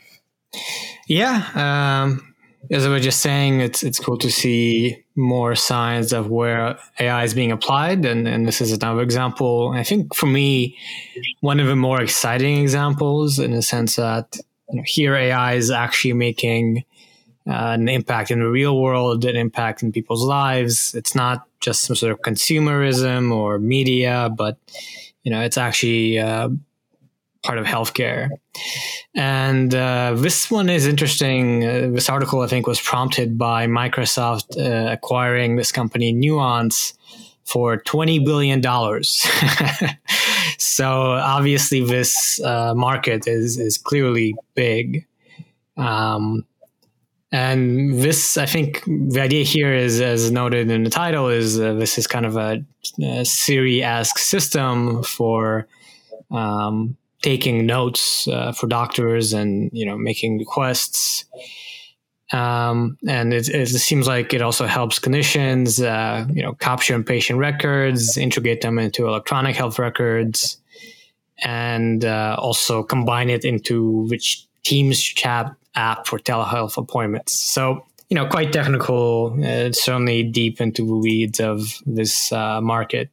Yeah. 1.06 1.44
Um 1.54 2.27
as 2.70 2.84
I 2.84 2.88
was 2.88 3.02
just 3.02 3.20
saying, 3.20 3.60
it's 3.60 3.82
it's 3.82 3.98
cool 3.98 4.18
to 4.18 4.30
see 4.30 5.04
more 5.16 5.54
signs 5.54 6.12
of 6.12 6.28
where 6.28 6.78
AI 7.00 7.24
is 7.24 7.34
being 7.34 7.52
applied, 7.52 8.04
and, 8.04 8.28
and 8.28 8.46
this 8.46 8.60
is 8.60 8.72
another 8.72 9.02
example. 9.02 9.72
I 9.74 9.84
think 9.84 10.14
for 10.14 10.26
me, 10.26 10.76
one 11.40 11.60
of 11.60 11.66
the 11.66 11.76
more 11.76 12.02
exciting 12.02 12.58
examples, 12.58 13.38
in 13.38 13.52
the 13.52 13.62
sense 13.62 13.96
that 13.96 14.36
you 14.70 14.76
know, 14.76 14.82
here 14.86 15.14
AI 15.14 15.54
is 15.54 15.70
actually 15.70 16.12
making 16.12 16.84
uh, 17.48 17.72
an 17.72 17.88
impact 17.88 18.30
in 18.30 18.40
the 18.40 18.50
real 18.50 18.80
world, 18.80 19.24
an 19.24 19.36
impact 19.36 19.82
in 19.82 19.90
people's 19.90 20.24
lives. 20.24 20.94
It's 20.94 21.14
not 21.14 21.46
just 21.60 21.84
some 21.84 21.96
sort 21.96 22.12
of 22.12 22.20
consumerism 22.20 23.32
or 23.34 23.58
media, 23.58 24.30
but 24.36 24.58
you 25.22 25.32
know, 25.32 25.40
it's 25.40 25.56
actually 25.56 26.18
uh, 26.18 26.50
part 27.44 27.58
of 27.58 27.66
healthcare. 27.66 28.28
And 29.14 29.74
uh, 29.74 30.14
this 30.16 30.50
one 30.50 30.68
is 30.68 30.86
interesting. 30.86 31.64
Uh, 31.64 31.88
this 31.92 32.08
article, 32.08 32.40
I 32.40 32.46
think, 32.46 32.66
was 32.66 32.80
prompted 32.80 33.38
by 33.38 33.66
Microsoft 33.66 34.58
uh, 34.58 34.92
acquiring 34.92 35.56
this 35.56 35.72
company 35.72 36.12
Nuance 36.12 36.94
for 37.44 37.78
$20 37.78 38.24
billion. 38.24 38.62
so 40.58 41.12
obviously, 41.12 41.84
this 41.84 42.40
uh, 42.42 42.74
market 42.74 43.26
is, 43.26 43.58
is 43.58 43.78
clearly 43.78 44.34
big. 44.54 45.06
Um, 45.76 46.44
and 47.30 48.00
this, 48.00 48.36
I 48.36 48.46
think, 48.46 48.82
the 48.86 49.20
idea 49.20 49.44
here 49.44 49.72
is, 49.72 50.00
as 50.00 50.30
noted 50.30 50.70
in 50.70 50.84
the 50.84 50.90
title, 50.90 51.28
is 51.28 51.60
uh, 51.60 51.74
this 51.74 51.98
is 51.98 52.06
kind 52.06 52.26
of 52.26 52.36
a, 52.36 52.64
a 53.02 53.24
Siri-esque 53.24 54.18
system 54.18 55.02
for 55.02 55.68
um, 56.30 56.96
taking 57.22 57.66
notes 57.66 58.28
uh, 58.28 58.52
for 58.52 58.66
doctors 58.66 59.32
and 59.32 59.70
you 59.72 59.84
know 59.84 59.96
making 59.96 60.38
requests 60.38 61.24
Um, 62.32 62.98
and 63.08 63.32
it, 63.32 63.48
it, 63.48 63.68
seems 63.68 64.06
like 64.06 64.34
it 64.34 64.42
also 64.42 64.66
helps 64.66 64.98
clinicians, 64.98 65.82
uh, 65.82 66.26
you 66.30 66.42
know, 66.42 66.52
capture 66.52 67.02
patient 67.02 67.38
records, 67.38 68.18
integrate 68.18 68.60
them 68.60 68.78
into 68.78 69.06
electronic 69.06 69.56
health 69.56 69.78
records, 69.78 70.58
and 71.42 72.04
uh, 72.04 72.36
also 72.38 72.82
combine 72.82 73.30
it 73.30 73.44
into 73.44 74.06
which 74.10 74.44
Teams 74.64 75.00
chat 75.00 75.54
app 75.74 76.06
for 76.06 76.18
telehealth 76.18 76.76
appointments. 76.76 77.32
So, 77.32 77.86
you 78.10 78.14
know, 78.14 78.26
quite 78.26 78.52
technical. 78.52 79.34
Uh, 79.42 79.72
certainly 79.72 80.22
deep 80.22 80.60
into 80.60 80.86
the 80.86 80.96
weeds 80.96 81.40
of 81.40 81.80
this 81.86 82.30
uh, 82.32 82.60
market, 82.60 83.08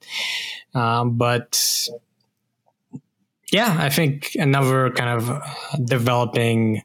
um, 0.74 1.18
but 1.18 1.88
yeah, 3.52 3.76
I 3.80 3.90
think 3.90 4.36
another 4.36 4.90
kind 4.92 5.22
of 5.22 5.44
developing 5.86 6.84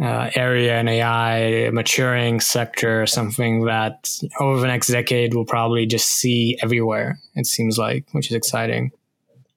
uh, 0.00 0.30
area 0.34 0.78
in 0.78 0.88
AI, 0.88 1.70
maturing 1.70 2.40
sector, 2.40 3.06
something 3.06 3.64
that 3.64 4.10
over 4.40 4.60
the 4.60 4.66
next 4.66 4.88
decade 4.88 5.34
we'll 5.34 5.44
probably 5.44 5.86
just 5.86 6.08
see 6.08 6.58
everywhere. 6.62 7.18
It 7.34 7.46
seems 7.46 7.78
like, 7.78 8.04
which 8.12 8.30
is 8.30 8.36
exciting. 8.36 8.92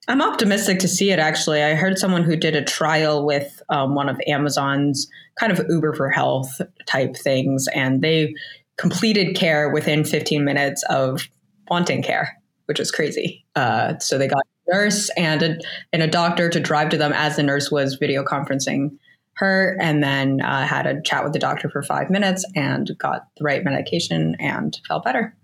I'm 0.08 0.22
optimistic 0.22 0.80
to 0.80 0.88
see 0.88 1.10
it. 1.10 1.18
Actually, 1.18 1.62
I 1.62 1.74
heard 1.74 1.98
someone 1.98 2.24
who 2.24 2.36
did 2.36 2.56
a 2.56 2.64
trial 2.64 3.24
with 3.24 3.62
um, 3.68 3.94
one 3.94 4.08
of 4.08 4.18
Amazon's 4.26 5.08
kind 5.38 5.52
of 5.52 5.64
Uber 5.68 5.94
for 5.94 6.10
Health 6.10 6.60
type 6.86 7.16
things, 7.16 7.68
and 7.74 8.02
they 8.02 8.34
completed 8.76 9.36
care 9.36 9.68
within 9.68 10.04
15 10.04 10.44
minutes 10.44 10.82
of 10.88 11.28
wanting 11.68 12.02
care, 12.02 12.36
which 12.64 12.80
is 12.80 12.90
crazy. 12.90 13.44
Uh, 13.54 13.98
so 13.98 14.18
they 14.18 14.26
got 14.26 14.42
nurse 14.70 15.10
and 15.16 15.42
a, 15.42 15.58
and 15.92 16.02
a 16.02 16.06
doctor 16.06 16.48
to 16.48 16.60
drive 16.60 16.90
to 16.90 16.96
them 16.96 17.12
as 17.12 17.36
the 17.36 17.42
nurse 17.42 17.70
was 17.70 17.94
video 17.94 18.24
conferencing 18.24 18.96
her 19.34 19.76
and 19.80 20.02
then 20.02 20.40
uh, 20.42 20.66
had 20.66 20.86
a 20.86 21.00
chat 21.02 21.24
with 21.24 21.32
the 21.32 21.38
doctor 21.38 21.68
for 21.70 21.82
five 21.82 22.10
minutes 22.10 22.44
and 22.54 22.90
got 22.98 23.26
the 23.38 23.44
right 23.44 23.64
medication 23.64 24.36
and 24.38 24.78
felt 24.86 25.02
better. 25.04 25.34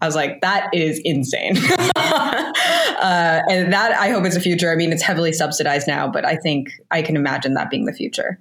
I 0.00 0.06
was 0.06 0.14
like, 0.14 0.40
that 0.40 0.70
is 0.72 1.00
insane. 1.04 1.56
uh, 1.96 3.42
and 3.48 3.72
that 3.72 3.92
I 3.98 4.10
hope 4.10 4.24
is 4.24 4.34
the 4.34 4.40
future. 4.40 4.72
I 4.72 4.76
mean, 4.76 4.92
it's 4.92 5.02
heavily 5.02 5.32
subsidized 5.32 5.86
now, 5.86 6.08
but 6.08 6.24
I 6.24 6.36
think 6.36 6.70
I 6.90 7.02
can 7.02 7.16
imagine 7.16 7.54
that 7.54 7.70
being 7.70 7.84
the 7.84 7.92
future. 7.92 8.40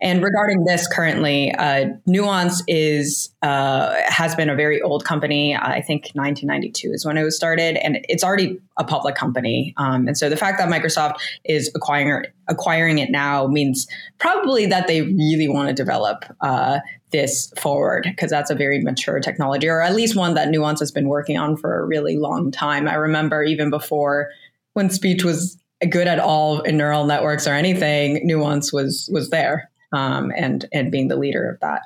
And 0.00 0.22
regarding 0.22 0.64
this, 0.64 0.86
currently, 0.86 1.52
uh, 1.52 1.86
Nuance 2.06 2.62
is 2.68 3.30
uh, 3.42 3.94
has 4.06 4.34
been 4.36 4.48
a 4.48 4.54
very 4.54 4.80
old 4.80 5.04
company. 5.04 5.56
I 5.56 5.80
think 5.82 6.10
1992 6.12 6.92
is 6.92 7.04
when 7.04 7.16
it 7.16 7.24
was 7.24 7.34
started, 7.34 7.76
and 7.84 7.98
it's 8.08 8.22
already 8.22 8.60
a 8.76 8.84
public 8.84 9.16
company. 9.16 9.74
Um, 9.76 10.06
and 10.06 10.16
so 10.16 10.28
the 10.28 10.36
fact 10.36 10.58
that 10.58 10.68
Microsoft 10.68 11.16
is 11.44 11.70
acquiring 11.74 12.26
acquiring 12.46 12.98
it 12.98 13.10
now 13.10 13.48
means 13.48 13.88
probably 14.18 14.66
that 14.66 14.86
they 14.86 15.02
really 15.02 15.48
want 15.48 15.68
to 15.68 15.74
develop 15.74 16.24
uh, 16.42 16.78
this 17.10 17.52
forward 17.58 18.04
because 18.04 18.30
that's 18.30 18.50
a 18.50 18.54
very 18.54 18.80
mature 18.80 19.18
technology, 19.18 19.68
or 19.68 19.82
at 19.82 19.96
least 19.96 20.14
one 20.14 20.34
that 20.34 20.48
Nuance 20.48 20.78
has 20.78 20.92
been 20.92 21.08
working 21.08 21.36
on 21.38 21.56
for 21.56 21.80
a 21.80 21.84
really 21.84 22.16
long 22.16 22.52
time. 22.52 22.86
I 22.86 22.94
remember 22.94 23.42
even 23.42 23.68
before 23.68 24.30
when 24.74 24.90
speech 24.90 25.24
was 25.24 25.58
good 25.90 26.06
at 26.06 26.20
all 26.20 26.60
in 26.60 26.76
neural 26.76 27.04
networks 27.04 27.48
or 27.48 27.52
anything, 27.54 28.20
Nuance 28.24 28.72
was 28.72 29.10
was 29.12 29.30
there 29.30 29.68
um, 29.92 30.32
and 30.36 30.66
and 30.72 30.90
being 30.90 31.08
the 31.08 31.16
leader 31.16 31.50
of 31.50 31.60
that. 31.60 31.82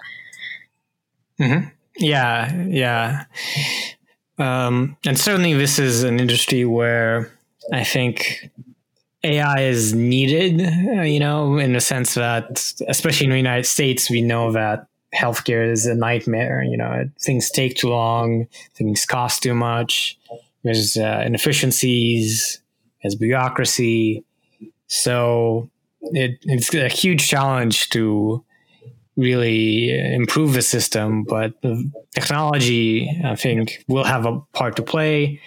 Mm-hmm. 1.41 1.69
Yeah, 1.99 2.65
yeah, 2.69 3.25
um, 4.39 4.97
and 5.05 5.19
certainly 5.19 5.55
this 5.55 5.79
is 5.79 6.03
an 6.03 6.19
industry 6.19 6.65
where 6.65 7.31
I 7.73 7.85
think 7.85 8.51
AI 9.25 9.61
is 9.61 9.95
needed. 9.95 10.61
Uh, 10.61 11.03
you 11.03 11.21
know, 11.21 11.59
in 11.59 11.73
the 11.73 11.81
sense 11.81 12.15
that, 12.15 12.73
especially 12.89 13.27
in 13.27 13.31
the 13.31 13.37
United 13.37 13.67
States, 13.67 14.11
we 14.11 14.23
know 14.23 14.53
that 14.53 14.87
healthcare 15.15 15.71
is 15.71 15.87
a 15.87 15.95
nightmare. 15.95 16.63
You 16.63 16.77
know, 16.77 17.09
things 17.21 17.51
take 17.51 17.77
too 17.77 17.91
long, 17.91 18.49
things 18.75 19.05
cost 19.05 19.43
too 19.43 19.55
much. 19.55 20.19
There's 20.65 20.97
uh, 20.97 21.23
inefficiencies, 21.27 22.61
there's 23.03 23.15
bureaucracy. 23.15 24.25
So 24.87 25.71
it, 26.13 26.39
it's 26.43 26.75
a 26.75 26.89
huge 26.89 27.29
challenge 27.29 27.89
to 27.91 28.45
really 29.17 29.91
improve 30.15 30.55
the 30.55 30.63
system, 30.63 31.25
but 31.25 31.55
technology, 32.15 33.11
I 33.25 33.37
think, 33.37 33.85
will 33.89 34.05
have 34.05 34.27
a 34.27 34.41
part 34.53 34.77
to 34.77 34.83
play. 34.83 35.41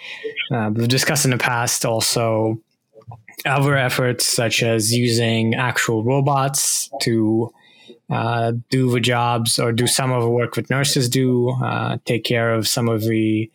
Uh, 0.52 0.70
we've 0.72 0.88
discussed 0.88 1.24
in 1.24 1.32
the 1.32 1.38
past 1.38 1.84
also 1.84 2.60
other 3.44 3.76
efforts 3.76 4.26
such 4.26 4.62
as 4.62 4.92
using 4.92 5.54
actual 5.54 6.04
robots 6.04 6.90
to 7.02 7.52
uh, 8.08 8.52
do 8.70 8.90
the 8.90 9.00
jobs 9.00 9.58
or 9.58 9.72
do 9.72 9.86
some 9.86 10.12
of 10.12 10.22
the 10.22 10.30
work 10.30 10.54
that 10.54 10.70
nurses 10.70 11.08
do, 11.08 11.50
uh, 11.62 11.98
take 12.04 12.24
care 12.24 12.54
of 12.54 12.68
some 12.68 12.88
of 12.88 13.02
the 13.02 13.50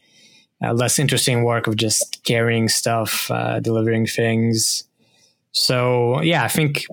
uh, 0.61 0.73
less 0.73 0.99
interesting 0.99 1.43
work 1.43 1.67
of 1.67 1.75
just 1.75 2.23
carrying 2.23 2.67
stuff, 2.67 3.31
uh, 3.31 3.59
delivering 3.59 4.05
things. 4.05 4.83
So 5.51 6.21
yeah, 6.21 6.43
I 6.43 6.47
think 6.47 6.85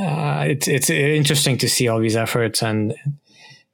uh, 0.00 0.46
it's 0.48 0.68
it's 0.68 0.90
interesting 0.90 1.58
to 1.58 1.68
see 1.68 1.88
all 1.88 2.00
these 2.00 2.16
efforts 2.16 2.62
and 2.62 2.94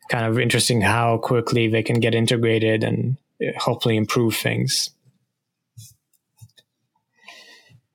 kind 0.08 0.26
of 0.26 0.38
interesting 0.38 0.80
how 0.80 1.18
quickly 1.18 1.68
they 1.68 1.82
can 1.82 2.00
get 2.00 2.14
integrated 2.14 2.82
and 2.82 3.16
hopefully 3.58 3.96
improve 3.96 4.34
things. 4.34 4.90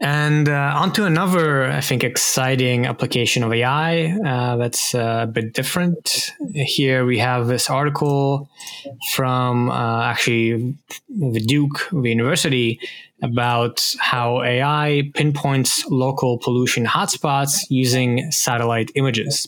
And 0.03 0.49
uh, 0.49 0.73
onto 0.75 1.05
another, 1.05 1.71
I 1.71 1.79
think, 1.79 2.03
exciting 2.03 2.85
application 2.85 3.41
of 3.41 3.53
AI 3.53 4.07
uh, 4.25 4.57
that's 4.57 4.93
uh, 4.93 5.21
a 5.23 5.27
bit 5.27 5.53
different. 5.53 6.33
Here 6.53 7.05
we 7.05 7.19
have 7.19 7.47
this 7.47 7.69
article 7.69 8.49
from 9.13 9.69
uh, 9.71 10.03
actually 10.03 10.75
the 11.07 11.39
Duke, 11.39 11.87
the 11.93 12.09
university, 12.09 12.81
about 13.23 13.95
how 13.99 14.43
AI 14.43 15.09
pinpoints 15.15 15.85
local 15.87 16.37
pollution 16.37 16.85
hotspots 16.85 17.65
using 17.69 18.31
satellite 18.31 18.91
images. 18.95 19.47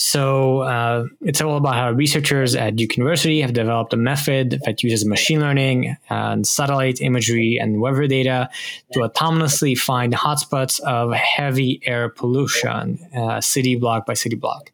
So 0.00 0.60
uh, 0.60 1.06
it's 1.22 1.40
all 1.40 1.56
about 1.56 1.74
how 1.74 1.90
researchers 1.90 2.54
at 2.54 2.76
Duke 2.76 2.96
University 2.96 3.40
have 3.40 3.52
developed 3.52 3.92
a 3.92 3.96
method 3.96 4.60
that 4.64 4.84
uses 4.84 5.04
machine 5.04 5.40
learning 5.40 5.96
and 6.08 6.46
satellite 6.46 7.00
imagery 7.00 7.58
and 7.60 7.80
weather 7.80 8.06
data 8.06 8.48
to 8.92 9.00
autonomously 9.00 9.76
find 9.76 10.12
hotspots 10.12 10.78
of 10.80 11.12
heavy 11.12 11.80
air 11.84 12.08
pollution, 12.08 13.00
uh, 13.12 13.40
city 13.40 13.74
block 13.74 14.06
by 14.06 14.14
city 14.14 14.36
block. 14.36 14.70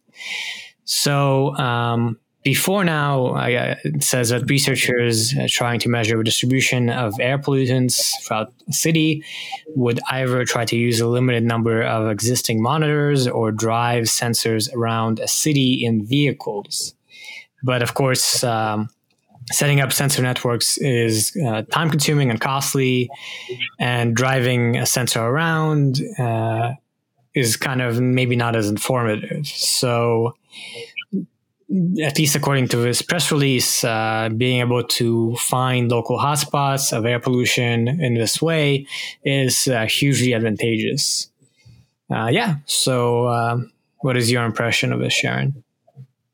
So 0.85 1.57
um, 1.57 2.19
before 2.45 2.85
now, 2.85 3.29
uh, 3.29 3.75
it 3.85 4.05
says 4.05 4.29
that 4.29 4.49
researchers 4.51 5.35
trying 5.49 5.81
to 5.81 5.89
measure 5.89 6.19
the 6.19 6.25
distribution 6.25 6.91
of 6.91 7.15
air 7.19 7.39
pollutants 7.39 8.13
throughout 8.23 8.53
a 8.69 8.73
city 8.73 9.25
would 9.69 9.99
either 10.11 10.45
try 10.45 10.67
to 10.67 10.77
use 10.77 11.01
a 11.01 11.09
limited 11.09 11.43
number 11.43 11.83
of 11.83 12.11
existing 12.11 12.63
monitors 12.63 13.27
or 13.27 13.51
drive 13.51 14.05
sensors 14.05 14.73
around 14.75 15.21
a 15.21 15.27
city 15.27 15.85
in 15.85 16.05
vehicles. 16.05 16.95
But 17.63 17.83
of 17.83 17.95
course, 17.95 18.45
um, 18.45 18.91
setting 19.51 19.81
up 19.81 19.91
sensor 19.91 20.21
networks 20.21 20.77
is 20.77 21.35
uh, 21.47 21.63
time 21.63 21.89
consuming 21.89 22.31
and 22.31 22.41
costly, 22.41 23.09
and 23.81 24.15
driving 24.15 24.77
a 24.77 24.85
sensor 24.85 25.23
around 25.23 26.01
uh, 26.19 26.75
is 27.35 27.57
kind 27.57 27.81
of 27.81 28.01
maybe 28.01 28.37
not 28.37 28.55
as 28.55 28.69
informative. 28.69 29.47
So, 29.47 30.35
at 32.03 32.19
least 32.19 32.37
according 32.37 32.69
to 32.69 32.77
this 32.77 33.03
press 33.03 33.33
release, 33.33 33.85
uh, 33.85 34.29
being 34.37 34.61
able 34.61 34.83
to 34.85 35.35
find 35.37 35.91
local 35.91 36.19
hotspots 36.19 36.97
of 36.97 37.07
air 37.07 37.19
pollution 37.19 37.89
in 37.89 38.15
this 38.15 38.41
way 38.41 38.87
is 39.25 39.67
uh, 39.69 39.87
hugely 39.87 40.35
advantageous. 40.35 41.31
Uh, 42.11 42.29
yeah. 42.31 42.57
So, 42.67 43.29
um, 43.29 43.73
what 44.01 44.17
is 44.17 44.31
your 44.31 44.45
impression 44.45 44.93
of 44.93 45.01
this, 45.01 45.15
Sharon? 45.15 45.65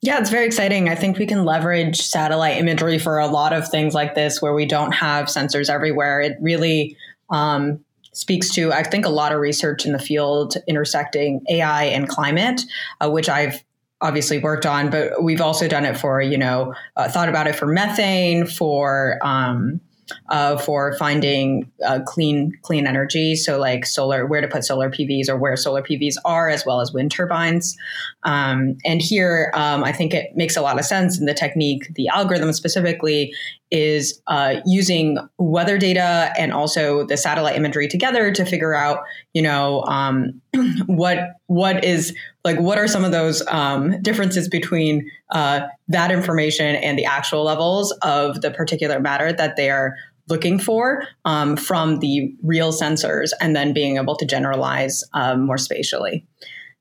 Yeah, 0.02 0.18
it's 0.18 0.30
very 0.30 0.46
exciting. 0.46 0.88
I 0.88 0.94
think 0.94 1.18
we 1.18 1.26
can 1.26 1.44
leverage 1.44 2.00
satellite 2.00 2.56
imagery 2.56 2.98
for 2.98 3.18
a 3.18 3.26
lot 3.26 3.52
of 3.52 3.68
things 3.68 3.94
like 3.94 4.14
this 4.14 4.40
where 4.40 4.54
we 4.54 4.66
don't 4.66 4.92
have 4.92 5.26
sensors 5.26 5.68
everywhere. 5.68 6.20
It 6.20 6.38
really 6.40 6.96
um, 7.28 7.84
speaks 8.12 8.52
to, 8.54 8.72
I 8.72 8.82
think, 8.82 9.04
a 9.04 9.10
lot 9.10 9.32
of 9.32 9.40
research 9.40 9.86
in 9.86 9.92
the 9.92 9.98
field 9.98 10.56
intersecting 10.66 11.42
AI 11.50 11.84
and 11.84 12.08
climate, 12.08 12.62
uh, 13.00 13.10
which 13.10 13.28
I've 13.28 13.62
obviously 14.02 14.38
worked 14.38 14.66
on, 14.66 14.90
but 14.90 15.22
we've 15.22 15.40
also 15.40 15.68
done 15.68 15.84
it 15.84 15.96
for, 15.96 16.20
you 16.20 16.38
know, 16.38 16.74
uh, 16.96 17.08
thought 17.08 17.28
about 17.28 17.46
it 17.46 17.54
for 17.54 17.66
methane, 17.66 18.46
for, 18.46 19.18
um, 19.22 19.80
uh, 20.28 20.56
for 20.56 20.96
finding 20.98 21.70
uh, 21.86 22.00
clean 22.04 22.52
clean 22.62 22.86
energy. 22.86 23.36
So 23.36 23.58
like 23.58 23.86
solar, 23.86 24.26
where 24.26 24.40
to 24.40 24.48
put 24.48 24.64
solar 24.64 24.90
PVs 24.90 25.28
or 25.28 25.36
where 25.36 25.56
solar 25.56 25.82
PVs 25.82 26.16
are, 26.24 26.48
as 26.48 26.66
well 26.66 26.80
as 26.80 26.92
wind 26.92 27.12
turbines. 27.12 27.76
Um, 28.22 28.76
and 28.84 29.00
here, 29.00 29.50
um, 29.54 29.82
I 29.82 29.92
think 29.92 30.12
it 30.12 30.36
makes 30.36 30.56
a 30.56 30.62
lot 30.62 30.78
of 30.78 30.84
sense 30.84 31.18
in 31.18 31.26
the 31.26 31.34
technique, 31.34 31.94
the 31.94 32.08
algorithm 32.08 32.52
specifically 32.52 33.34
is 33.70 34.20
uh, 34.26 34.56
using 34.66 35.16
weather 35.38 35.78
data 35.78 36.32
and 36.36 36.52
also 36.52 37.06
the 37.06 37.16
satellite 37.16 37.56
imagery 37.56 37.88
together 37.88 38.32
to 38.32 38.44
figure 38.44 38.74
out, 38.74 39.04
you 39.32 39.42
know, 39.42 39.82
um, 39.84 40.40
what 40.86 41.36
what 41.46 41.84
is 41.84 42.14
like 42.44 42.58
what 42.58 42.78
are 42.78 42.88
some 42.88 43.04
of 43.04 43.12
those 43.12 43.46
um, 43.48 44.00
differences 44.02 44.48
between 44.48 45.08
uh, 45.30 45.60
that 45.88 46.10
information 46.10 46.76
and 46.76 46.98
the 46.98 47.04
actual 47.04 47.44
levels 47.44 47.92
of 48.02 48.40
the 48.40 48.50
particulate 48.50 49.02
matter 49.02 49.32
that 49.32 49.56
they 49.56 49.70
are 49.70 49.94
looking 50.30 50.58
for 50.58 51.02
um, 51.24 51.56
from 51.56 51.98
the 51.98 52.32
real 52.42 52.72
sensors, 52.72 53.32
and 53.40 53.54
then 53.54 53.72
being 53.72 53.96
able 53.96 54.16
to 54.16 54.24
generalize 54.24 55.04
um, 55.12 55.44
more 55.44 55.58
spatially. 55.58 56.24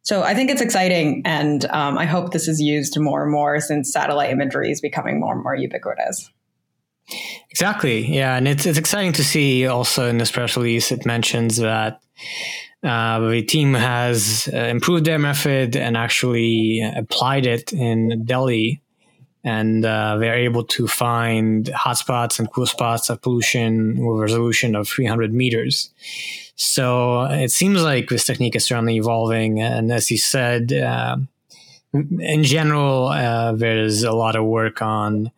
So 0.01 0.24
I 0.24 0.34
think 0.34 0.50
it's 0.50 0.62
exciting, 0.62 1.22
and 1.25 1.65
um, 1.65 1.98
I 1.98 2.06
hope 2.06 2.32
this 2.32 2.48
is 2.48 2.60
used 2.60 3.00
more 3.00 3.24
and 3.24 3.32
more 3.32 3.60
since 3.60 3.91
satellite 3.91 4.32
imagery 4.32 4.72
is 4.72 4.82
becoming 4.82 5.20
more 5.20 5.34
and 5.34 5.44
more 5.44 5.56
ubiquitous. 5.56 6.32
Exactly, 7.50 8.06
yeah, 8.06 8.36
and 8.36 8.48
it's 8.48 8.65
it's 8.65 8.77
exciting 8.77 9.13
to 9.13 9.24
see. 9.24 9.68
Also 9.68 10.08
in 10.08 10.18
this 10.18 10.32
press 10.32 10.56
release, 10.56 10.91
it 10.91 11.06
mentions 11.06 11.58
that 11.58 12.01
uh, 12.84 13.20
the 13.20 13.44
team 13.44 13.74
has 13.74 14.50
uh, 14.53 14.58
improved 14.58 15.06
their 15.06 15.20
method 15.20 15.75
and 15.75 15.98
actually 15.98 16.82
applied 16.96 17.46
it 17.46 17.74
in 17.74 18.24
Delhi, 18.25 18.82
and 19.43 19.86
uh, 19.86 20.17
they're 20.17 20.38
able 20.38 20.63
to 20.65 20.88
find 20.88 21.65
hotspots 21.67 22.39
and 22.39 22.51
cool 22.51 22.65
spots 22.65 23.10
of 23.10 23.22
pollution 23.22 24.05
with 24.05 24.17
a 24.17 24.22
resolution 24.22 24.75
of 24.75 24.88
300 24.88 25.34
meters. 25.34 25.91
So 26.55 27.24
it 27.24 27.51
seems 27.51 27.81
like 27.81 28.10
this 28.10 28.25
technique 28.25 28.55
is 28.55 28.65
certainly 28.65 28.98
evolving. 28.98 29.62
And 29.62 29.91
as 29.91 30.12
you 30.12 30.17
said, 30.17 30.74
uh, 30.74 31.17
in 31.93 32.43
general, 32.43 33.08
uh, 33.08 33.53
there's 33.53 34.03
a 34.03 34.12
lot 34.12 34.36
of 34.36 34.46
work 34.46 34.81
on 34.81 35.31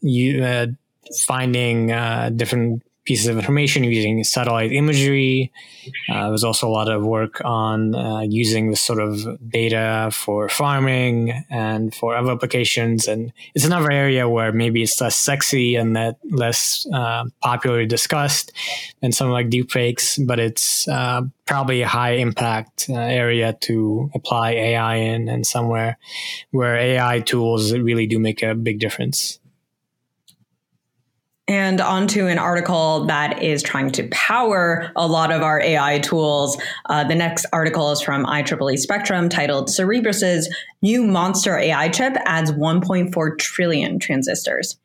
you 0.00 0.44
uh, 0.44 0.66
finding 1.26 1.92
uh, 1.92 2.30
different 2.34 2.82
pieces 3.06 3.28
of 3.28 3.38
information 3.38 3.84
using 3.84 4.22
satellite 4.24 4.72
imagery. 4.72 5.52
Uh, 6.12 6.28
there's 6.28 6.44
also 6.44 6.68
a 6.68 6.70
lot 6.70 6.90
of 6.90 7.04
work 7.04 7.40
on 7.44 7.94
uh, 7.94 8.20
using 8.20 8.70
this 8.70 8.80
sort 8.80 9.00
of 9.00 9.24
data 9.48 10.10
for 10.12 10.48
farming 10.48 11.44
and 11.48 11.94
for 11.94 12.16
other 12.16 12.32
applications. 12.32 13.06
And 13.06 13.32
it's 13.54 13.64
another 13.64 13.90
area 13.90 14.28
where 14.28 14.52
maybe 14.52 14.82
it's 14.82 15.00
less 15.00 15.16
sexy 15.16 15.76
and 15.76 15.96
that 15.96 16.18
less 16.30 16.86
uh, 16.92 17.24
popularly 17.40 17.86
discussed 17.86 18.52
than 19.00 19.12
something 19.12 19.32
like 19.32 19.48
deepfakes, 19.48 20.24
but 20.26 20.40
it's 20.40 20.88
uh, 20.88 21.22
probably 21.46 21.82
a 21.82 21.88
high 21.88 22.14
impact 22.14 22.86
uh, 22.90 22.94
area 22.94 23.52
to 23.60 24.10
apply 24.14 24.50
AI 24.50 24.96
in 24.96 25.28
and 25.28 25.46
somewhere 25.46 25.96
where 26.50 26.76
AI 26.76 27.20
tools 27.20 27.72
really 27.72 28.06
do 28.06 28.18
make 28.18 28.42
a 28.42 28.54
big 28.54 28.80
difference 28.80 29.38
and 31.48 31.80
onto 31.80 32.26
an 32.26 32.38
article 32.38 33.06
that 33.06 33.42
is 33.42 33.62
trying 33.62 33.90
to 33.92 34.08
power 34.08 34.90
a 34.96 35.06
lot 35.06 35.30
of 35.30 35.42
our 35.42 35.60
AI 35.60 36.00
tools. 36.00 36.60
Uh, 36.86 37.04
the 37.04 37.14
next 37.14 37.46
article 37.52 37.92
is 37.92 38.00
from 38.00 38.24
IEEE 38.26 38.78
Spectrum 38.78 39.28
titled 39.28 39.70
Cerebras's 39.70 40.52
New 40.82 41.04
Monster 41.04 41.56
AI 41.56 41.88
Chip 41.88 42.16
Adds 42.24 42.50
1.4 42.50 43.38
Trillion 43.38 44.00
Transistors. 44.00 44.76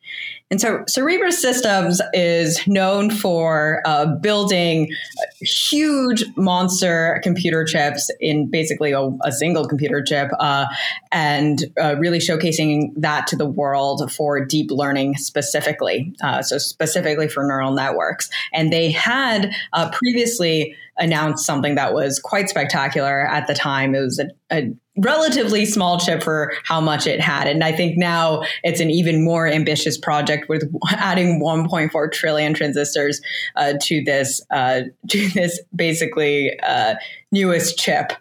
And 0.51 0.59
so 0.59 0.79
Cerebras 0.79 1.39
Systems 1.39 2.01
is 2.13 2.67
known 2.67 3.09
for 3.09 3.81
uh, 3.85 4.05
building 4.17 4.93
huge 5.39 6.25
monster 6.35 7.21
computer 7.23 7.63
chips 7.63 8.11
in 8.19 8.51
basically 8.51 8.91
a, 8.91 9.09
a 9.23 9.31
single 9.31 9.65
computer 9.65 10.03
chip 10.03 10.29
uh, 10.39 10.65
and 11.09 11.63
uh, 11.81 11.95
really 11.95 12.19
showcasing 12.19 12.91
that 12.97 13.27
to 13.27 13.37
the 13.37 13.45
world 13.45 14.11
for 14.11 14.43
deep 14.43 14.71
learning 14.71 15.15
specifically. 15.15 16.13
Uh, 16.21 16.41
so, 16.41 16.57
specifically 16.57 17.29
for 17.29 17.43
neural 17.47 17.71
networks. 17.71 18.29
And 18.51 18.73
they 18.73 18.91
had 18.91 19.53
uh, 19.71 19.89
previously 19.91 20.75
announced 21.01 21.45
something 21.45 21.75
that 21.75 21.93
was 21.93 22.19
quite 22.19 22.47
spectacular 22.47 23.27
at 23.27 23.47
the 23.47 23.53
time. 23.53 23.93
It 23.95 24.01
was 24.01 24.19
a, 24.19 24.55
a 24.55 24.73
relatively 24.97 25.65
small 25.65 25.99
chip 25.99 26.21
for 26.21 26.53
how 26.63 26.79
much 26.79 27.07
it 27.07 27.19
had. 27.19 27.47
And 27.47 27.63
I 27.63 27.71
think 27.71 27.97
now 27.97 28.43
it's 28.63 28.79
an 28.79 28.91
even 28.91 29.23
more 29.23 29.47
ambitious 29.47 29.97
project 29.97 30.47
with 30.47 30.63
adding 30.91 31.41
1.4 31.41 32.11
trillion 32.11 32.53
transistors 32.53 33.19
uh, 33.55 33.73
to 33.81 34.03
this 34.03 34.41
uh, 34.51 34.81
to 35.09 35.29
this 35.29 35.59
basically 35.75 36.59
uh, 36.59 36.95
newest 37.31 37.79
chip. 37.79 38.11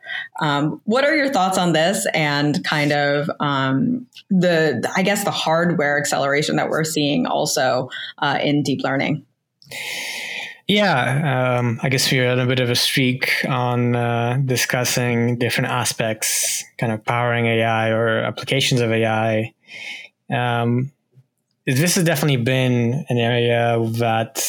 Um, 0.41 0.81
what 0.85 1.05
are 1.05 1.15
your 1.15 1.29
thoughts 1.29 1.59
on 1.59 1.73
this 1.73 2.07
and 2.15 2.65
kind 2.65 2.93
of 2.93 3.31
um, 3.41 4.07
the 4.31 4.91
I 4.97 5.03
guess 5.03 5.25
the 5.25 5.31
hardware 5.31 5.99
acceleration 5.99 6.57
that 6.57 6.71
we're 6.71 6.85
seeing 6.85 7.27
also 7.27 7.91
uh, 8.19 8.39
in 8.41 8.63
deep 8.63 8.83
learning? 8.83 9.27
Yeah, 10.71 11.59
um, 11.59 11.81
I 11.83 11.89
guess 11.89 12.13
we're 12.13 12.31
on 12.31 12.39
a 12.39 12.47
bit 12.47 12.61
of 12.61 12.71
a 12.71 12.77
streak 12.77 13.45
on 13.49 13.97
uh, 13.97 14.41
discussing 14.45 15.37
different 15.37 15.69
aspects, 15.69 16.63
kind 16.79 16.93
of 16.93 17.05
powering 17.05 17.47
AI 17.47 17.89
or 17.91 18.21
applications 18.21 18.81
of 18.81 18.93
AI. 18.93 19.53
Um, 20.33 20.93
this 21.67 21.97
has 21.97 22.05
definitely 22.05 22.37
been 22.45 23.05
an 23.09 23.19
area 23.19 23.85
that, 23.99 24.47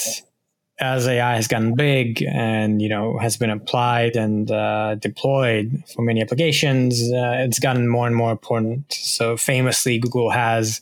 as 0.80 1.08
AI 1.08 1.38
has 1.38 1.48
gotten 1.48 1.74
big 1.74 2.24
and 2.24 2.84
you 2.84 2.90
know 2.90 3.18
has 3.18 3.36
been 3.38 3.50
applied 3.50 4.16
and 4.16 4.52
uh, 4.52 4.94
deployed 4.98 5.84
for 5.96 6.04
many 6.04 6.22
applications, 6.22 7.02
uh, 7.02 7.38
it's 7.40 7.58
gotten 7.58 7.88
more 7.88 8.06
and 8.06 8.16
more 8.16 8.32
important. 8.32 8.94
So 8.94 9.38
famously, 9.38 9.98
Google 9.98 10.30
has 10.30 10.82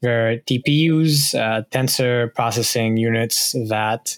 their 0.00 0.38
TPUs, 0.38 1.34
uh, 1.34 1.64
tensor 1.70 2.34
processing 2.34 2.96
units 2.96 3.52
that 3.68 4.16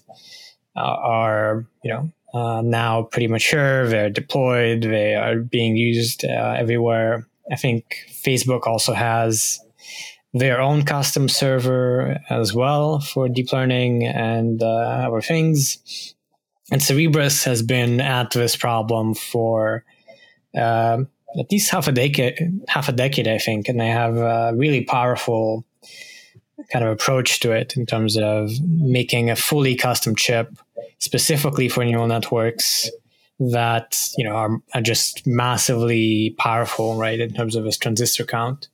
uh, 0.77 0.81
are 0.81 1.67
you 1.83 1.93
know 1.93 2.11
uh, 2.33 2.63
now 2.63 3.03
pretty 3.03 3.29
mature. 3.29 3.87
They're 3.89 4.11
deployed. 4.11 4.83
They 4.83 5.15
are 5.15 5.37
being 5.37 5.77
used 5.77 6.25
uh, 6.25 6.57
everywhere. 6.59 7.27
I 7.51 7.57
think 7.57 7.97
Facebook 8.11 8.67
also 8.67 8.93
has 8.93 9.59
their 10.33 10.61
own 10.61 10.85
custom 10.85 11.29
server 11.29 12.21
as 12.31 12.55
well 12.55 13.01
for 13.01 13.29
deep 13.29 13.53
learning 13.53 14.07
and 14.07 14.63
uh, 14.63 14.67
other 15.09 15.21
things. 15.21 16.15
And 16.71 16.81
Cerebras 16.81 17.45
has 17.45 17.63
been 17.63 18.01
at 18.01 18.31
this 18.31 18.55
problem 18.55 19.15
for 19.15 19.85
uh, 20.57 20.99
at 21.39 21.51
least 21.51 21.71
half 21.73 21.89
a 21.89 21.93
decade, 21.93 22.61
half 22.69 22.89
a 22.89 22.93
decade, 22.93 23.27
I 23.27 23.39
think, 23.39 23.69
and 23.69 23.81
they 23.81 23.89
have 23.89 24.17
a 24.17 24.53
really 24.55 24.85
powerful 24.85 25.65
kind 26.71 26.85
of 26.85 26.91
approach 26.91 27.41
to 27.41 27.53
it 27.53 27.77
in 27.77 27.87
terms 27.87 28.17
of 28.17 28.51
making 28.63 29.31
a 29.31 29.37
fully 29.37 29.75
custom 29.75 30.15
chip 30.15 30.57
specifically 30.99 31.69
for 31.69 31.85
neural 31.85 32.07
networks 32.07 32.91
that 33.41 33.99
you 34.19 34.25
know 34.25 34.37
are, 34.37 34.59
are 34.75 34.83
just 34.83 35.27
massively 35.27 36.35
powerful, 36.39 36.97
right, 36.97 37.21
in 37.21 37.33
terms 37.33 37.57
of 37.57 37.67
its 37.67 37.79
transistor 37.79 38.25
count. 38.25 38.69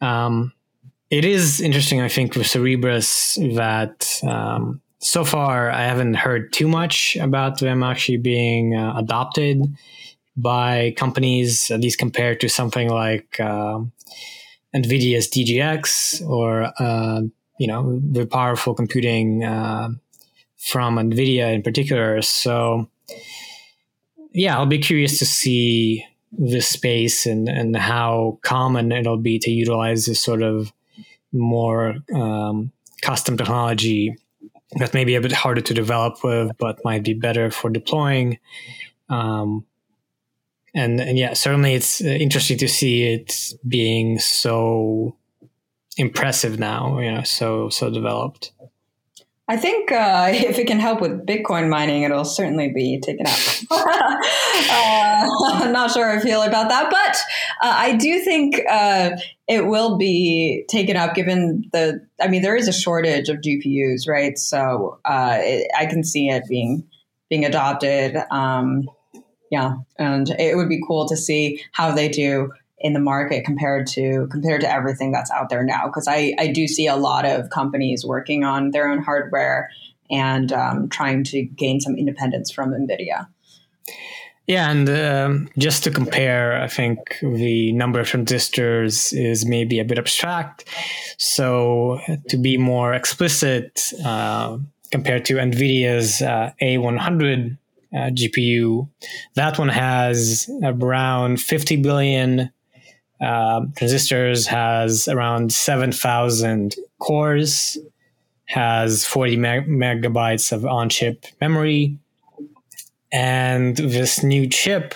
Um, 0.00 0.52
it 1.10 1.24
is 1.24 1.60
interesting, 1.60 2.00
I 2.00 2.08
think, 2.08 2.34
with 2.34 2.46
Cerebras 2.46 3.36
that 3.56 4.20
um, 4.28 4.82
so 4.98 5.24
far 5.24 5.70
I 5.70 5.84
haven't 5.84 6.14
heard 6.14 6.52
too 6.52 6.68
much 6.68 7.16
about 7.16 7.60
them 7.60 7.82
actually 7.82 8.18
being 8.18 8.74
uh, 8.74 8.94
adopted 8.96 9.62
by 10.36 10.94
companies, 10.96 11.70
at 11.70 11.80
least 11.80 11.98
compared 11.98 12.40
to 12.40 12.48
something 12.48 12.88
like 12.88 13.40
uh, 13.40 13.80
NVIDIA's 14.74 15.28
DGX 15.28 16.28
or 16.28 16.72
uh, 16.78 17.22
you 17.58 17.66
know 17.66 18.00
the 18.10 18.26
powerful 18.26 18.74
computing 18.74 19.44
uh, 19.44 19.90
from 20.56 20.96
NVIDIA 20.96 21.54
in 21.54 21.62
particular. 21.62 22.22
So 22.22 22.88
yeah, 24.32 24.56
I'll 24.56 24.66
be 24.66 24.78
curious 24.78 25.18
to 25.18 25.26
see 25.26 26.04
this 26.32 26.68
space 26.68 27.26
and 27.26 27.48
and 27.48 27.76
how 27.76 28.38
common 28.42 28.92
it'll 28.92 29.16
be 29.16 29.38
to 29.40 29.50
utilize 29.50 30.06
this 30.06 30.20
sort 30.20 30.42
of 30.42 30.72
more 31.32 31.96
um, 32.14 32.72
custom 33.02 33.36
technology 33.36 34.16
that 34.72 34.92
may 34.92 35.04
be 35.04 35.14
a 35.14 35.20
bit 35.20 35.32
harder 35.32 35.60
to 35.62 35.74
develop 35.74 36.22
with, 36.22 36.50
but 36.58 36.84
might 36.84 37.02
be 37.02 37.14
better 37.14 37.50
for 37.50 37.70
deploying. 37.70 38.38
Um, 39.08 39.64
and 40.78 41.00
and 41.00 41.18
yeah, 41.18 41.34
certainly 41.34 41.74
it's 41.74 42.00
uh, 42.00 42.06
interesting 42.06 42.58
to 42.58 42.68
see 42.68 43.04
it 43.12 43.54
being 43.66 44.18
so 44.18 45.16
impressive 45.96 46.58
now. 46.58 46.98
You 47.00 47.12
know, 47.12 47.22
so 47.22 47.68
so 47.68 47.90
developed. 47.90 48.52
I 49.50 49.56
think 49.56 49.90
uh, 49.90 50.28
if 50.32 50.58
it 50.58 50.66
can 50.66 50.78
help 50.78 51.00
with 51.00 51.26
Bitcoin 51.26 51.68
mining, 51.68 52.02
it'll 52.02 52.24
certainly 52.24 52.70
be 52.70 53.00
taken 53.00 53.26
up. 53.26 53.38
uh, 53.70 53.86
I'm 55.64 55.72
not 55.72 55.90
sure 55.90 56.08
I 56.08 56.20
feel 56.20 56.42
about 56.42 56.68
that, 56.68 56.90
but 56.90 57.16
uh, 57.66 57.74
I 57.74 57.96
do 57.96 58.20
think 58.20 58.60
uh, 58.70 59.10
it 59.48 59.66
will 59.66 59.96
be 59.96 60.64
taken 60.68 60.96
up 60.96 61.14
given 61.14 61.68
the. 61.72 62.06
I 62.20 62.28
mean, 62.28 62.42
there 62.42 62.56
is 62.56 62.68
a 62.68 62.72
shortage 62.72 63.28
of 63.28 63.38
GPUs, 63.38 64.06
right? 64.06 64.38
So 64.38 65.00
uh, 65.04 65.38
it, 65.40 65.70
I 65.76 65.86
can 65.86 66.04
see 66.04 66.28
it 66.28 66.44
being 66.48 66.86
being 67.28 67.44
adopted. 67.44 68.16
Um, 68.30 68.88
yeah, 69.50 69.76
and 69.98 70.28
it 70.30 70.56
would 70.56 70.68
be 70.68 70.80
cool 70.86 71.08
to 71.08 71.16
see 71.16 71.62
how 71.72 71.92
they 71.92 72.08
do 72.08 72.52
in 72.78 72.92
the 72.92 73.00
market 73.00 73.44
compared 73.44 73.86
to 73.88 74.28
compared 74.30 74.60
to 74.60 74.70
everything 74.70 75.12
that's 75.12 75.30
out 75.30 75.48
there 75.48 75.64
now. 75.64 75.86
Because 75.86 76.06
I, 76.08 76.34
I 76.38 76.48
do 76.48 76.68
see 76.68 76.86
a 76.86 76.96
lot 76.96 77.24
of 77.24 77.50
companies 77.50 78.04
working 78.04 78.44
on 78.44 78.70
their 78.70 78.88
own 78.88 79.02
hardware 79.02 79.70
and 80.10 80.52
um, 80.52 80.88
trying 80.88 81.24
to 81.24 81.42
gain 81.42 81.80
some 81.80 81.96
independence 81.96 82.50
from 82.50 82.70
NVIDIA. 82.70 83.26
Yeah, 84.46 84.70
and 84.70 84.88
um, 84.88 85.50
just 85.58 85.84
to 85.84 85.90
compare, 85.90 86.58
I 86.58 86.68
think 86.68 87.18
the 87.20 87.70
number 87.72 88.00
of 88.00 88.06
transistors 88.06 89.12
is 89.12 89.44
maybe 89.44 89.78
a 89.78 89.84
bit 89.84 89.98
abstract. 89.98 90.64
So 91.18 92.00
to 92.28 92.38
be 92.38 92.56
more 92.56 92.94
explicit, 92.94 93.82
uh, 94.02 94.56
compared 94.90 95.24
to 95.26 95.34
NVIDIA's 95.34 96.22
uh, 96.22 96.52
A100 96.62 97.58
uh, 97.92 98.10
GPU, 98.10 98.88
that 99.34 99.58
one 99.58 99.68
has 99.68 100.50
around 100.62 101.40
50 101.40 101.76
billion 101.76 102.50
uh, 103.20 103.62
transistors, 103.76 104.46
has 104.46 105.08
around 105.08 105.52
7,000 105.52 106.76
cores, 106.98 107.78
has 108.44 109.04
40 109.06 109.36
meg- 109.36 109.68
megabytes 109.68 110.52
of 110.52 110.64
on-chip 110.64 111.26
memory. 111.40 111.98
And 113.10 113.76
this 113.76 114.22
new 114.22 114.46
chip, 114.48 114.94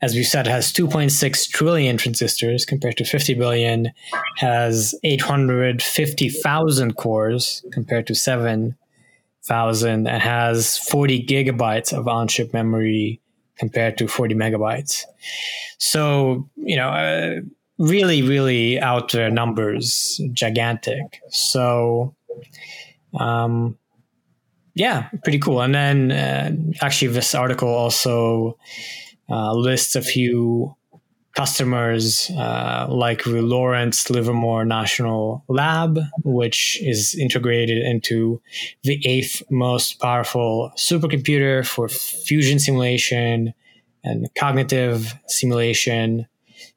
as 0.00 0.14
we 0.14 0.22
said, 0.22 0.46
has 0.46 0.72
2.6 0.72 1.50
trillion 1.50 1.96
transistors 1.96 2.64
compared 2.64 2.96
to 2.98 3.04
50 3.04 3.34
billion, 3.34 3.92
has 4.36 4.94
850,000 5.02 6.96
cores 6.96 7.64
compared 7.72 8.06
to 8.06 8.14
7,000, 9.42 10.06
and 10.06 10.22
has 10.22 10.78
40 10.78 11.26
gigabytes 11.26 11.92
of 11.92 12.08
on 12.08 12.28
chip 12.28 12.52
memory 12.52 13.20
compared 13.58 13.98
to 13.98 14.08
40 14.08 14.34
megabytes. 14.34 15.04
So, 15.78 16.48
you 16.56 16.76
know, 16.76 16.88
uh, 16.88 17.40
really, 17.78 18.22
really 18.22 18.80
out 18.80 19.12
there 19.12 19.30
numbers, 19.30 20.20
gigantic. 20.32 21.20
So, 21.28 22.14
um, 23.18 23.76
yeah, 24.74 25.08
pretty 25.22 25.38
cool. 25.38 25.60
And 25.60 25.74
then 25.74 26.12
uh, 26.12 26.84
actually, 26.84 27.08
this 27.08 27.34
article 27.34 27.68
also 27.68 28.56
uh, 29.28 29.52
lists 29.54 29.96
a 29.96 30.02
few 30.02 30.76
customers 31.34 32.30
uh, 32.36 32.86
like 32.88 33.24
the 33.24 33.42
Lawrence 33.42 34.10
Livermore 34.10 34.64
National 34.64 35.44
Lab, 35.48 35.98
which 36.24 36.80
is 36.82 37.14
integrated 37.14 37.78
into 37.78 38.40
the 38.82 39.00
eighth 39.06 39.42
most 39.50 40.00
powerful 40.00 40.72
supercomputer 40.76 41.66
for 41.66 41.88
fusion 41.88 42.58
simulation 42.58 43.54
and 44.04 44.28
cognitive 44.34 45.14
simulation. 45.26 46.26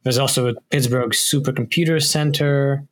There's 0.04 0.18
also 0.18 0.48
a 0.48 0.54
Pittsburgh 0.70 1.12
Supercomputer 1.12 2.02
Center. 2.02 2.88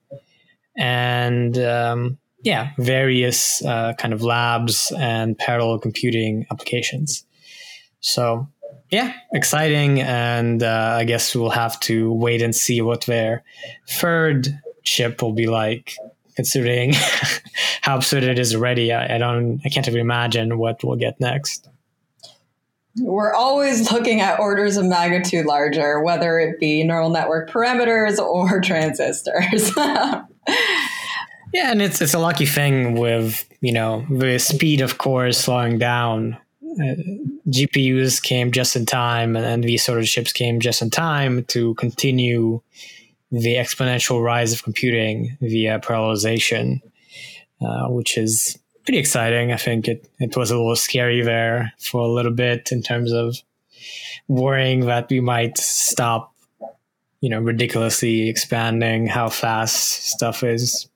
And 0.77 1.57
um, 1.59 2.17
yeah, 2.43 2.71
various 2.77 3.63
uh, 3.63 3.93
kind 3.93 4.13
of 4.13 4.21
labs 4.21 4.91
and 4.97 5.37
parallel 5.37 5.79
computing 5.79 6.45
applications. 6.51 7.25
So, 8.01 8.49
yeah, 8.93 9.11
exciting. 9.33 10.01
And 10.01 10.61
uh, 10.61 10.97
I 10.99 11.03
guess 11.03 11.35
we'll 11.35 11.49
have 11.49 11.79
to 11.81 12.13
wait 12.13 12.43
and 12.43 12.55
see 12.55 12.79
what 12.79 13.05
their 13.07 13.43
third 13.89 14.47
chip 14.83 15.23
will 15.23 15.33
be 15.33 15.47
like, 15.47 15.95
considering 16.35 16.93
how 17.81 17.97
absurd 17.97 18.21
it 18.21 18.37
is 18.37 18.53
already. 18.53 18.93
I, 18.93 19.15
I 19.15 19.17
don't, 19.17 19.59
I 19.65 19.69
can't 19.69 19.87
even 19.87 19.99
imagine 19.99 20.59
what 20.59 20.83
we'll 20.83 20.95
get 20.95 21.19
next. 21.19 21.67
We're 23.01 23.33
always 23.33 23.91
looking 23.91 24.21
at 24.21 24.39
orders 24.39 24.77
of 24.77 24.85
magnitude 24.85 25.47
larger, 25.47 26.03
whether 26.03 26.37
it 26.37 26.59
be 26.59 26.83
neural 26.83 27.09
network 27.09 27.49
parameters 27.49 28.19
or 28.19 28.61
transistors. 28.63 29.71
Yeah, 31.53 31.71
and 31.71 31.83
it's 31.83 32.01
it's 32.01 32.15
a 32.15 32.19
lucky 32.19 32.47
thing 32.47 32.95
with 32.95 33.47
you 33.61 33.71
know 33.71 34.07
the 34.09 34.39
speed 34.39 34.81
of 34.81 34.97
cores 34.97 35.37
slowing 35.37 35.77
down. 35.77 36.37
Uh, 36.73 36.95
GPUs 37.49 38.21
came 38.21 38.51
just 38.51 38.75
in 38.75 38.85
time, 38.85 39.35
and 39.35 39.63
these 39.63 39.83
sort 39.83 39.99
of 39.99 40.05
chips 40.05 40.31
came 40.31 40.59
just 40.59 40.81
in 40.81 40.89
time 40.89 41.43
to 41.45 41.75
continue 41.75 42.61
the 43.31 43.55
exponential 43.55 44.23
rise 44.23 44.53
of 44.53 44.63
computing 44.63 45.37
via 45.41 45.79
parallelization, 45.79 46.81
uh, 47.61 47.87
which 47.87 48.17
is 48.17 48.57
pretty 48.85 48.99
exciting. 48.99 49.51
I 49.51 49.57
think 49.57 49.87
it, 49.87 50.07
it 50.19 50.35
was 50.37 50.51
a 50.51 50.57
little 50.57 50.75
scary 50.75 51.21
there 51.21 51.73
for 51.79 52.01
a 52.01 52.07
little 52.07 52.31
bit 52.31 52.71
in 52.71 52.81
terms 52.81 53.11
of 53.11 53.37
worrying 54.27 54.81
that 54.81 55.09
we 55.09 55.19
might 55.19 55.57
stop, 55.57 56.33
you 57.21 57.29
know, 57.29 57.39
ridiculously 57.39 58.29
expanding 58.29 59.07
how 59.07 59.29
fast 59.29 60.03
stuff 60.07 60.43
is. 60.43 60.87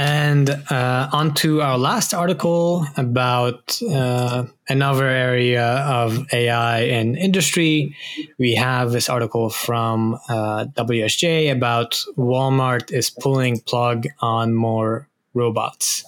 And 0.00 0.48
uh, 0.48 1.10
on 1.12 1.34
to 1.34 1.60
our 1.60 1.76
last 1.76 2.14
article 2.14 2.86
about 2.96 3.78
uh, 3.82 4.46
another 4.66 5.06
area 5.06 5.62
of 5.62 6.26
AI 6.32 6.80
in 6.84 7.18
industry. 7.18 7.94
We 8.38 8.54
have 8.54 8.92
this 8.92 9.10
article 9.10 9.50
from 9.50 10.14
uh, 10.30 10.64
WSJ 10.74 11.52
about 11.52 12.02
Walmart 12.16 12.90
is 12.90 13.10
pulling 13.10 13.60
plug 13.60 14.06
on 14.20 14.54
more 14.54 15.06
robots. 15.34 16.02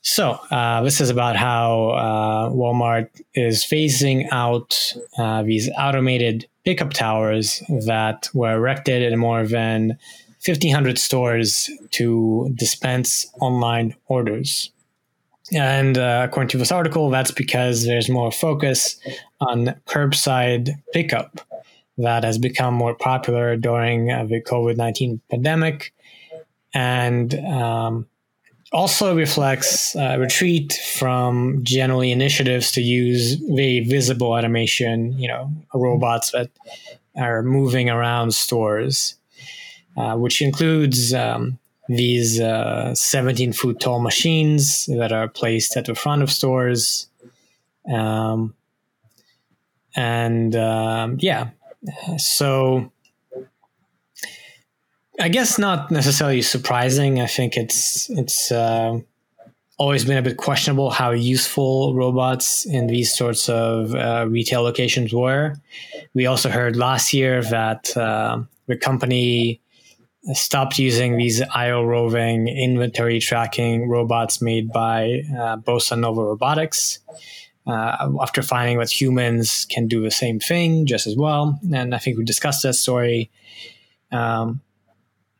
So, 0.00 0.38
uh, 0.50 0.82
this 0.82 0.98
is 1.02 1.10
about 1.10 1.36
how 1.36 1.90
uh, 1.90 2.50
Walmart 2.52 3.10
is 3.34 3.66
phasing 3.66 4.28
out 4.32 4.94
uh, 5.18 5.42
these 5.42 5.68
automated 5.78 6.46
pickup 6.64 6.94
towers 6.94 7.62
that 7.84 8.30
were 8.32 8.54
erected 8.54 9.02
in 9.02 9.18
more 9.18 9.46
than 9.46 9.98
1,500 10.46 10.98
stores 10.98 11.70
to 11.90 12.52
dispense 12.54 13.26
online 13.40 13.94
orders. 14.06 14.70
And 15.52 15.98
uh, 15.98 16.26
according 16.28 16.48
to 16.50 16.58
this 16.58 16.72
article, 16.72 17.10
that's 17.10 17.30
because 17.30 17.84
there's 17.84 18.08
more 18.08 18.32
focus 18.32 18.98
on 19.40 19.74
curbside 19.86 20.70
pickup 20.92 21.40
that 21.98 22.24
has 22.24 22.38
become 22.38 22.74
more 22.74 22.94
popular 22.94 23.56
during 23.56 24.10
uh, 24.10 24.24
the 24.24 24.40
COVID 24.40 24.76
19 24.76 25.20
pandemic. 25.30 25.92
And 26.72 27.34
um, 27.46 28.06
also 28.72 29.14
reflects 29.14 29.94
a 29.94 30.18
retreat 30.18 30.78
from 30.96 31.60
generally 31.62 32.10
initiatives 32.10 32.72
to 32.72 32.82
use 32.82 33.34
very 33.34 33.80
visible 33.80 34.32
automation, 34.32 35.16
you 35.16 35.28
know, 35.28 35.50
robots 35.72 36.32
that 36.32 36.50
are 37.16 37.42
moving 37.42 37.88
around 37.88 38.34
stores. 38.34 39.14
Uh, 39.96 40.16
which 40.16 40.42
includes 40.42 41.14
um, 41.14 41.56
these 41.88 42.40
uh, 42.40 42.92
17 42.94 43.52
foot 43.52 43.78
tall 43.78 44.00
machines 44.00 44.86
that 44.86 45.12
are 45.12 45.28
placed 45.28 45.76
at 45.76 45.84
the 45.84 45.94
front 45.94 46.20
of 46.20 46.32
stores. 46.32 47.06
Um, 47.88 48.54
and 49.94 50.56
um, 50.56 51.18
yeah, 51.20 51.50
so 52.16 52.90
I 55.20 55.28
guess 55.28 55.58
not 55.58 55.92
necessarily 55.92 56.42
surprising. 56.42 57.20
I 57.20 57.26
think 57.26 57.56
it's 57.56 58.10
it's 58.10 58.50
uh, 58.50 58.98
always 59.78 60.04
been 60.04 60.16
a 60.16 60.22
bit 60.22 60.38
questionable 60.38 60.90
how 60.90 61.12
useful 61.12 61.94
robots 61.94 62.66
in 62.66 62.88
these 62.88 63.14
sorts 63.14 63.48
of 63.48 63.94
uh, 63.94 64.26
retail 64.28 64.62
locations 64.62 65.12
were. 65.12 65.54
We 66.14 66.26
also 66.26 66.50
heard 66.50 66.74
last 66.74 67.12
year 67.12 67.42
that 67.44 67.96
uh, 67.96 68.42
the 68.66 68.76
company 68.76 69.60
stopped 70.32 70.78
using 70.78 71.16
these 71.16 71.42
IO 71.54 71.82
roving 71.82 72.48
inventory 72.48 73.20
tracking 73.20 73.88
robots 73.88 74.40
made 74.40 74.72
by 74.72 75.22
uh, 75.32 75.56
Bossa 75.58 75.98
Nova 75.98 76.22
Robotics. 76.24 77.00
Uh, 77.66 78.10
after 78.20 78.42
finding 78.42 78.78
that 78.78 78.90
humans 78.90 79.66
can 79.70 79.88
do 79.88 80.02
the 80.02 80.10
same 80.10 80.38
thing 80.38 80.84
just 80.84 81.06
as 81.06 81.16
well. 81.16 81.58
And 81.72 81.94
I 81.94 81.98
think 81.98 82.18
we 82.18 82.24
discussed 82.24 82.62
that 82.62 82.74
story. 82.74 83.30
Um, 84.12 84.60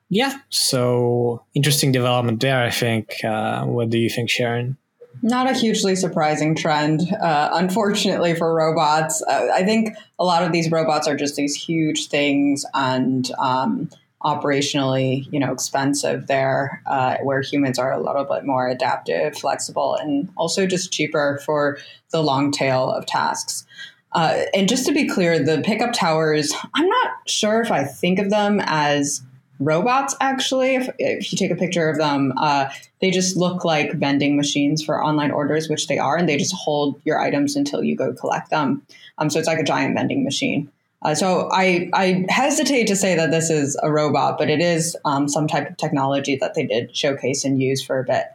yeah, 0.09 0.39
so 0.49 1.45
interesting 1.55 1.93
development 1.93 2.41
there, 2.41 2.63
I 2.63 2.71
think. 2.71 3.23
Uh, 3.23 3.65
what 3.65 3.91
do 3.91 3.99
you 3.99 4.09
think, 4.09 4.31
Sharon? 4.31 4.79
Not 5.23 5.51
a 5.51 5.55
hugely 5.55 5.97
surprising 5.97 6.55
trend, 6.55 7.03
uh, 7.23 7.51
unfortunately, 7.53 8.35
for 8.35 8.55
robots. 8.55 9.23
Uh, 9.23 9.49
I 9.53 9.63
think 9.63 9.91
a 10.19 10.25
lot 10.25 10.43
of 10.43 10.53
these 10.53 10.71
robots 10.71 11.07
are 11.09 11.17
just 11.17 11.37
these 11.37 11.55
huge 11.55 12.09
things 12.09 12.65
and 12.75 13.31
um, 13.39 13.91
operationally, 14.25 15.27
you 15.31 15.39
know, 15.39 15.53
expensive 15.53 16.27
there, 16.27 16.83
uh, 16.87 17.19
where 17.19 17.43
humans 17.43 17.79
are 17.79 17.93
a 17.93 18.01
little 18.01 18.25
bit 18.25 18.45
more 18.45 18.69
adaptive, 18.69 19.37
flexible, 19.37 19.97
and 19.97 20.29
also 20.37 20.67
just 20.67 20.93
cheaper 20.93 21.41
for 21.45 21.79
the 22.11 22.23
long 22.23 22.51
tail 22.51 22.91
of 22.91 23.07
tasks. 23.07 23.67
Uh, 24.13 24.43
and 24.55 24.69
just 24.69 24.87
to 24.87 24.93
be 24.93 25.09
clear, 25.09 25.39
the 25.39 25.61
pickup 25.63 25.93
towers, 25.93 26.55
I'm 26.75 26.89
not 26.89 27.13
sure 27.27 27.61
if 27.61 27.71
I 27.71 27.85
think 27.85 28.19
of 28.19 28.31
them 28.31 28.61
as 28.65 29.23
robots 29.61 30.17
actually 30.21 30.75
if, 30.75 30.89
if 30.99 31.33
you 31.33 31.39
take 31.39 31.51
a 31.51 31.57
picture 31.57 31.89
of 31.89 31.99
them. 31.99 32.33
Uh, 32.37 32.69
they 33.01 33.11
just 33.11 33.37
look 33.37 33.65
like 33.65 33.93
vending 33.93 34.37
machines 34.37 34.83
for 34.83 35.03
online 35.03 35.31
orders 35.31 35.69
which 35.69 35.87
they 35.87 35.99
are 35.99 36.17
and 36.17 36.29
they 36.29 36.37
just 36.37 36.55
hold 36.55 37.01
your 37.05 37.21
items 37.21 37.55
until 37.57 37.83
you 37.83 37.97
go 37.97 38.13
collect 38.13 38.51
them. 38.51 38.83
Um, 39.19 39.31
so 39.31 39.39
it's 39.39 39.49
like 39.49 39.61
a 39.61 39.65
giant 39.65 39.95
vending 39.95 40.25
machine 40.25 40.71
Uh, 41.05 41.15
so 41.15 41.51
I, 41.53 41.91
I 41.93 42.25
hesitate 42.31 42.87
to 42.87 42.97
say 42.97 43.15
that 43.15 43.31
this 43.31 43.51
is 43.51 43.79
a 43.83 43.93
robot, 43.93 44.39
but 44.39 44.49
it 44.49 44.61
is 44.61 44.97
um, 45.05 45.29
some 45.29 45.47
type 45.47 45.71
of 45.71 45.77
technology 45.77 46.37
that 46.41 46.55
they 46.55 46.67
did 46.67 46.97
showcase 46.97 47.45
and 47.45 47.61
use 47.61 47.83
for 47.83 48.01
a 48.01 48.05
bit. 48.05 48.27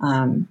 Um, 0.00 0.48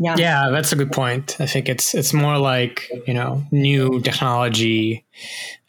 yeah, 0.00 0.16
yeah, 0.16 0.50
that's 0.50 0.72
a 0.72 0.76
good 0.76 0.92
point. 0.92 1.36
I 1.40 1.46
think 1.46 1.68
it's 1.68 1.92
it's 1.92 2.14
more 2.14 2.38
like 2.38 2.88
you 3.08 3.14
know 3.14 3.44
new 3.50 4.00
technology 4.00 5.04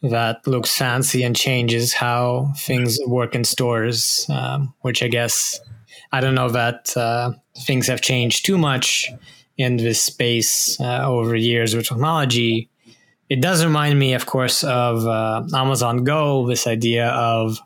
that 0.03 0.45
looks 0.45 0.75
fancy 0.77 1.23
and 1.23 1.35
changes 1.35 1.93
how 1.93 2.53
things 2.55 2.99
work 3.07 3.33
in 3.33 3.43
stores, 3.43 4.27
um, 4.29 4.73
which 4.81 5.01
I 5.01 5.07
guess 5.07 5.59
I 6.11 6.21
don't 6.21 6.35
know 6.35 6.49
that 6.49 6.95
uh, 6.95 7.31
things 7.65 7.87
have 7.87 8.01
changed 8.01 8.45
too 8.45 8.59
much 8.59 9.11
in 9.57 9.77
this 9.77 10.01
space 10.01 10.79
uh, 10.79 11.07
over 11.07 11.35
years 11.35 11.75
with 11.75 11.87
technology. 11.87 12.69
It 13.29 13.41
does 13.41 13.63
remind 13.63 13.99
me, 13.99 14.13
of 14.13 14.25
course, 14.25 14.63
of 14.63 15.05
uh, 15.05 15.43
Amazon 15.53 16.03
Go. 16.03 16.47
This 16.47 16.65
idea 16.65 17.09
of 17.09 17.59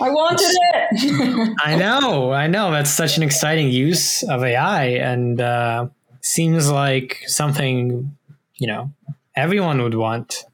I 0.00 0.10
wanted 0.10 0.50
it. 0.50 1.56
I 1.64 1.76
know, 1.76 2.32
I 2.32 2.46
know. 2.46 2.70
That's 2.70 2.90
such 2.90 3.16
an 3.16 3.22
exciting 3.22 3.70
use 3.70 4.22
of 4.24 4.44
AI, 4.44 4.84
and 4.84 5.40
uh, 5.40 5.88
seems 6.20 6.70
like 6.70 7.22
something 7.26 8.16
you 8.56 8.66
know 8.66 8.92
everyone 9.34 9.82
would 9.82 9.94
want. 9.94 10.44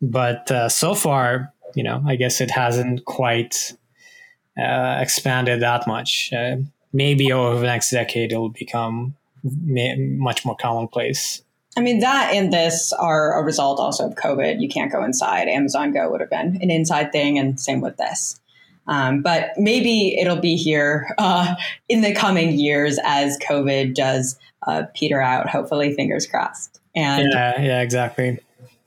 But 0.00 0.50
uh, 0.50 0.68
so 0.68 0.94
far, 0.94 1.52
you 1.74 1.84
know, 1.84 2.02
I 2.06 2.16
guess 2.16 2.40
it 2.40 2.50
hasn't 2.50 3.04
quite 3.04 3.72
uh, 4.58 4.98
expanded 5.00 5.60
that 5.62 5.86
much. 5.86 6.32
Uh, 6.32 6.56
maybe 6.92 7.32
over 7.32 7.60
the 7.60 7.66
next 7.66 7.90
decade, 7.90 8.32
it'll 8.32 8.50
become 8.50 9.14
much 9.44 10.44
more 10.44 10.56
commonplace. 10.56 11.42
I 11.76 11.80
mean, 11.80 12.00
that 12.00 12.32
and 12.34 12.52
this 12.52 12.92
are 12.92 13.38
a 13.40 13.44
result 13.44 13.80
also 13.80 14.06
of 14.06 14.14
COVID. 14.14 14.60
You 14.60 14.68
can't 14.68 14.92
go 14.92 15.02
inside. 15.02 15.48
Amazon 15.48 15.92
Go 15.92 16.10
would 16.10 16.20
have 16.20 16.30
been 16.30 16.58
an 16.60 16.70
inside 16.70 17.12
thing, 17.12 17.38
and 17.38 17.58
same 17.58 17.80
with 17.80 17.96
this. 17.96 18.38
Um, 18.86 19.22
but 19.22 19.50
maybe 19.56 20.18
it'll 20.20 20.40
be 20.40 20.56
here 20.56 21.14
uh, 21.16 21.54
in 21.88 22.02
the 22.02 22.14
coming 22.14 22.58
years 22.58 22.98
as 23.04 23.38
COVID 23.38 23.94
does 23.94 24.38
uh, 24.66 24.84
peter 24.94 25.20
out. 25.20 25.48
Hopefully, 25.48 25.94
fingers 25.94 26.26
crossed. 26.26 26.80
And 26.94 27.32
yeah, 27.32 27.60
yeah, 27.60 27.80
exactly. 27.80 28.38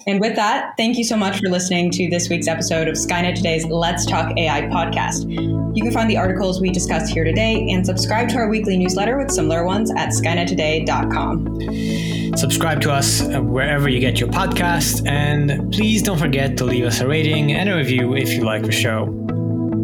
And 0.07 0.21
with 0.21 0.35
that, 0.35 0.77
thank 0.77 0.97
you 0.97 1.03
so 1.03 1.17
much 1.17 1.39
for 1.39 1.49
listening 1.49 1.89
to 1.91 2.07
this 2.11 2.29
week's 2.29 2.47
episode 2.47 2.87
of 2.87 2.93
Skynet 2.93 3.33
Today's 3.33 3.65
Let's 3.65 4.05
Talk 4.05 4.37
AI 4.37 4.61
podcast. 4.63 5.27
You 5.75 5.83
can 5.83 5.91
find 5.91 6.07
the 6.07 6.17
articles 6.17 6.61
we 6.61 6.69
discussed 6.69 7.11
here 7.11 7.23
today 7.23 7.67
and 7.71 7.83
subscribe 7.83 8.29
to 8.29 8.37
our 8.37 8.47
weekly 8.47 8.77
newsletter 8.77 9.17
with 9.17 9.31
similar 9.31 9.65
ones 9.65 9.91
at 9.97 10.09
skynettoday.com. 10.09 12.37
Subscribe 12.37 12.81
to 12.81 12.91
us 12.91 13.23
wherever 13.23 13.89
you 13.89 13.99
get 13.99 14.19
your 14.19 14.29
podcast, 14.29 15.07
and 15.07 15.73
please 15.73 16.03
don't 16.03 16.19
forget 16.19 16.55
to 16.57 16.65
leave 16.65 16.85
us 16.85 17.01
a 17.01 17.07
rating 17.07 17.53
and 17.53 17.67
a 17.67 17.75
review 17.75 18.15
if 18.15 18.31
you 18.31 18.43
like 18.43 18.61
the 18.61 18.71
show. 18.71 19.07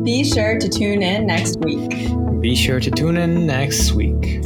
Be 0.04 0.24
sure 0.24 0.60
to 0.60 0.70
tune 0.70 1.02
in 1.02 1.26
next 1.26 1.58
week. 1.62 1.90
Be 2.42 2.56
sure 2.56 2.80
to 2.80 2.92
tune 2.92 3.18
in 3.18 3.48
next 3.48 3.94
week. 3.94 4.44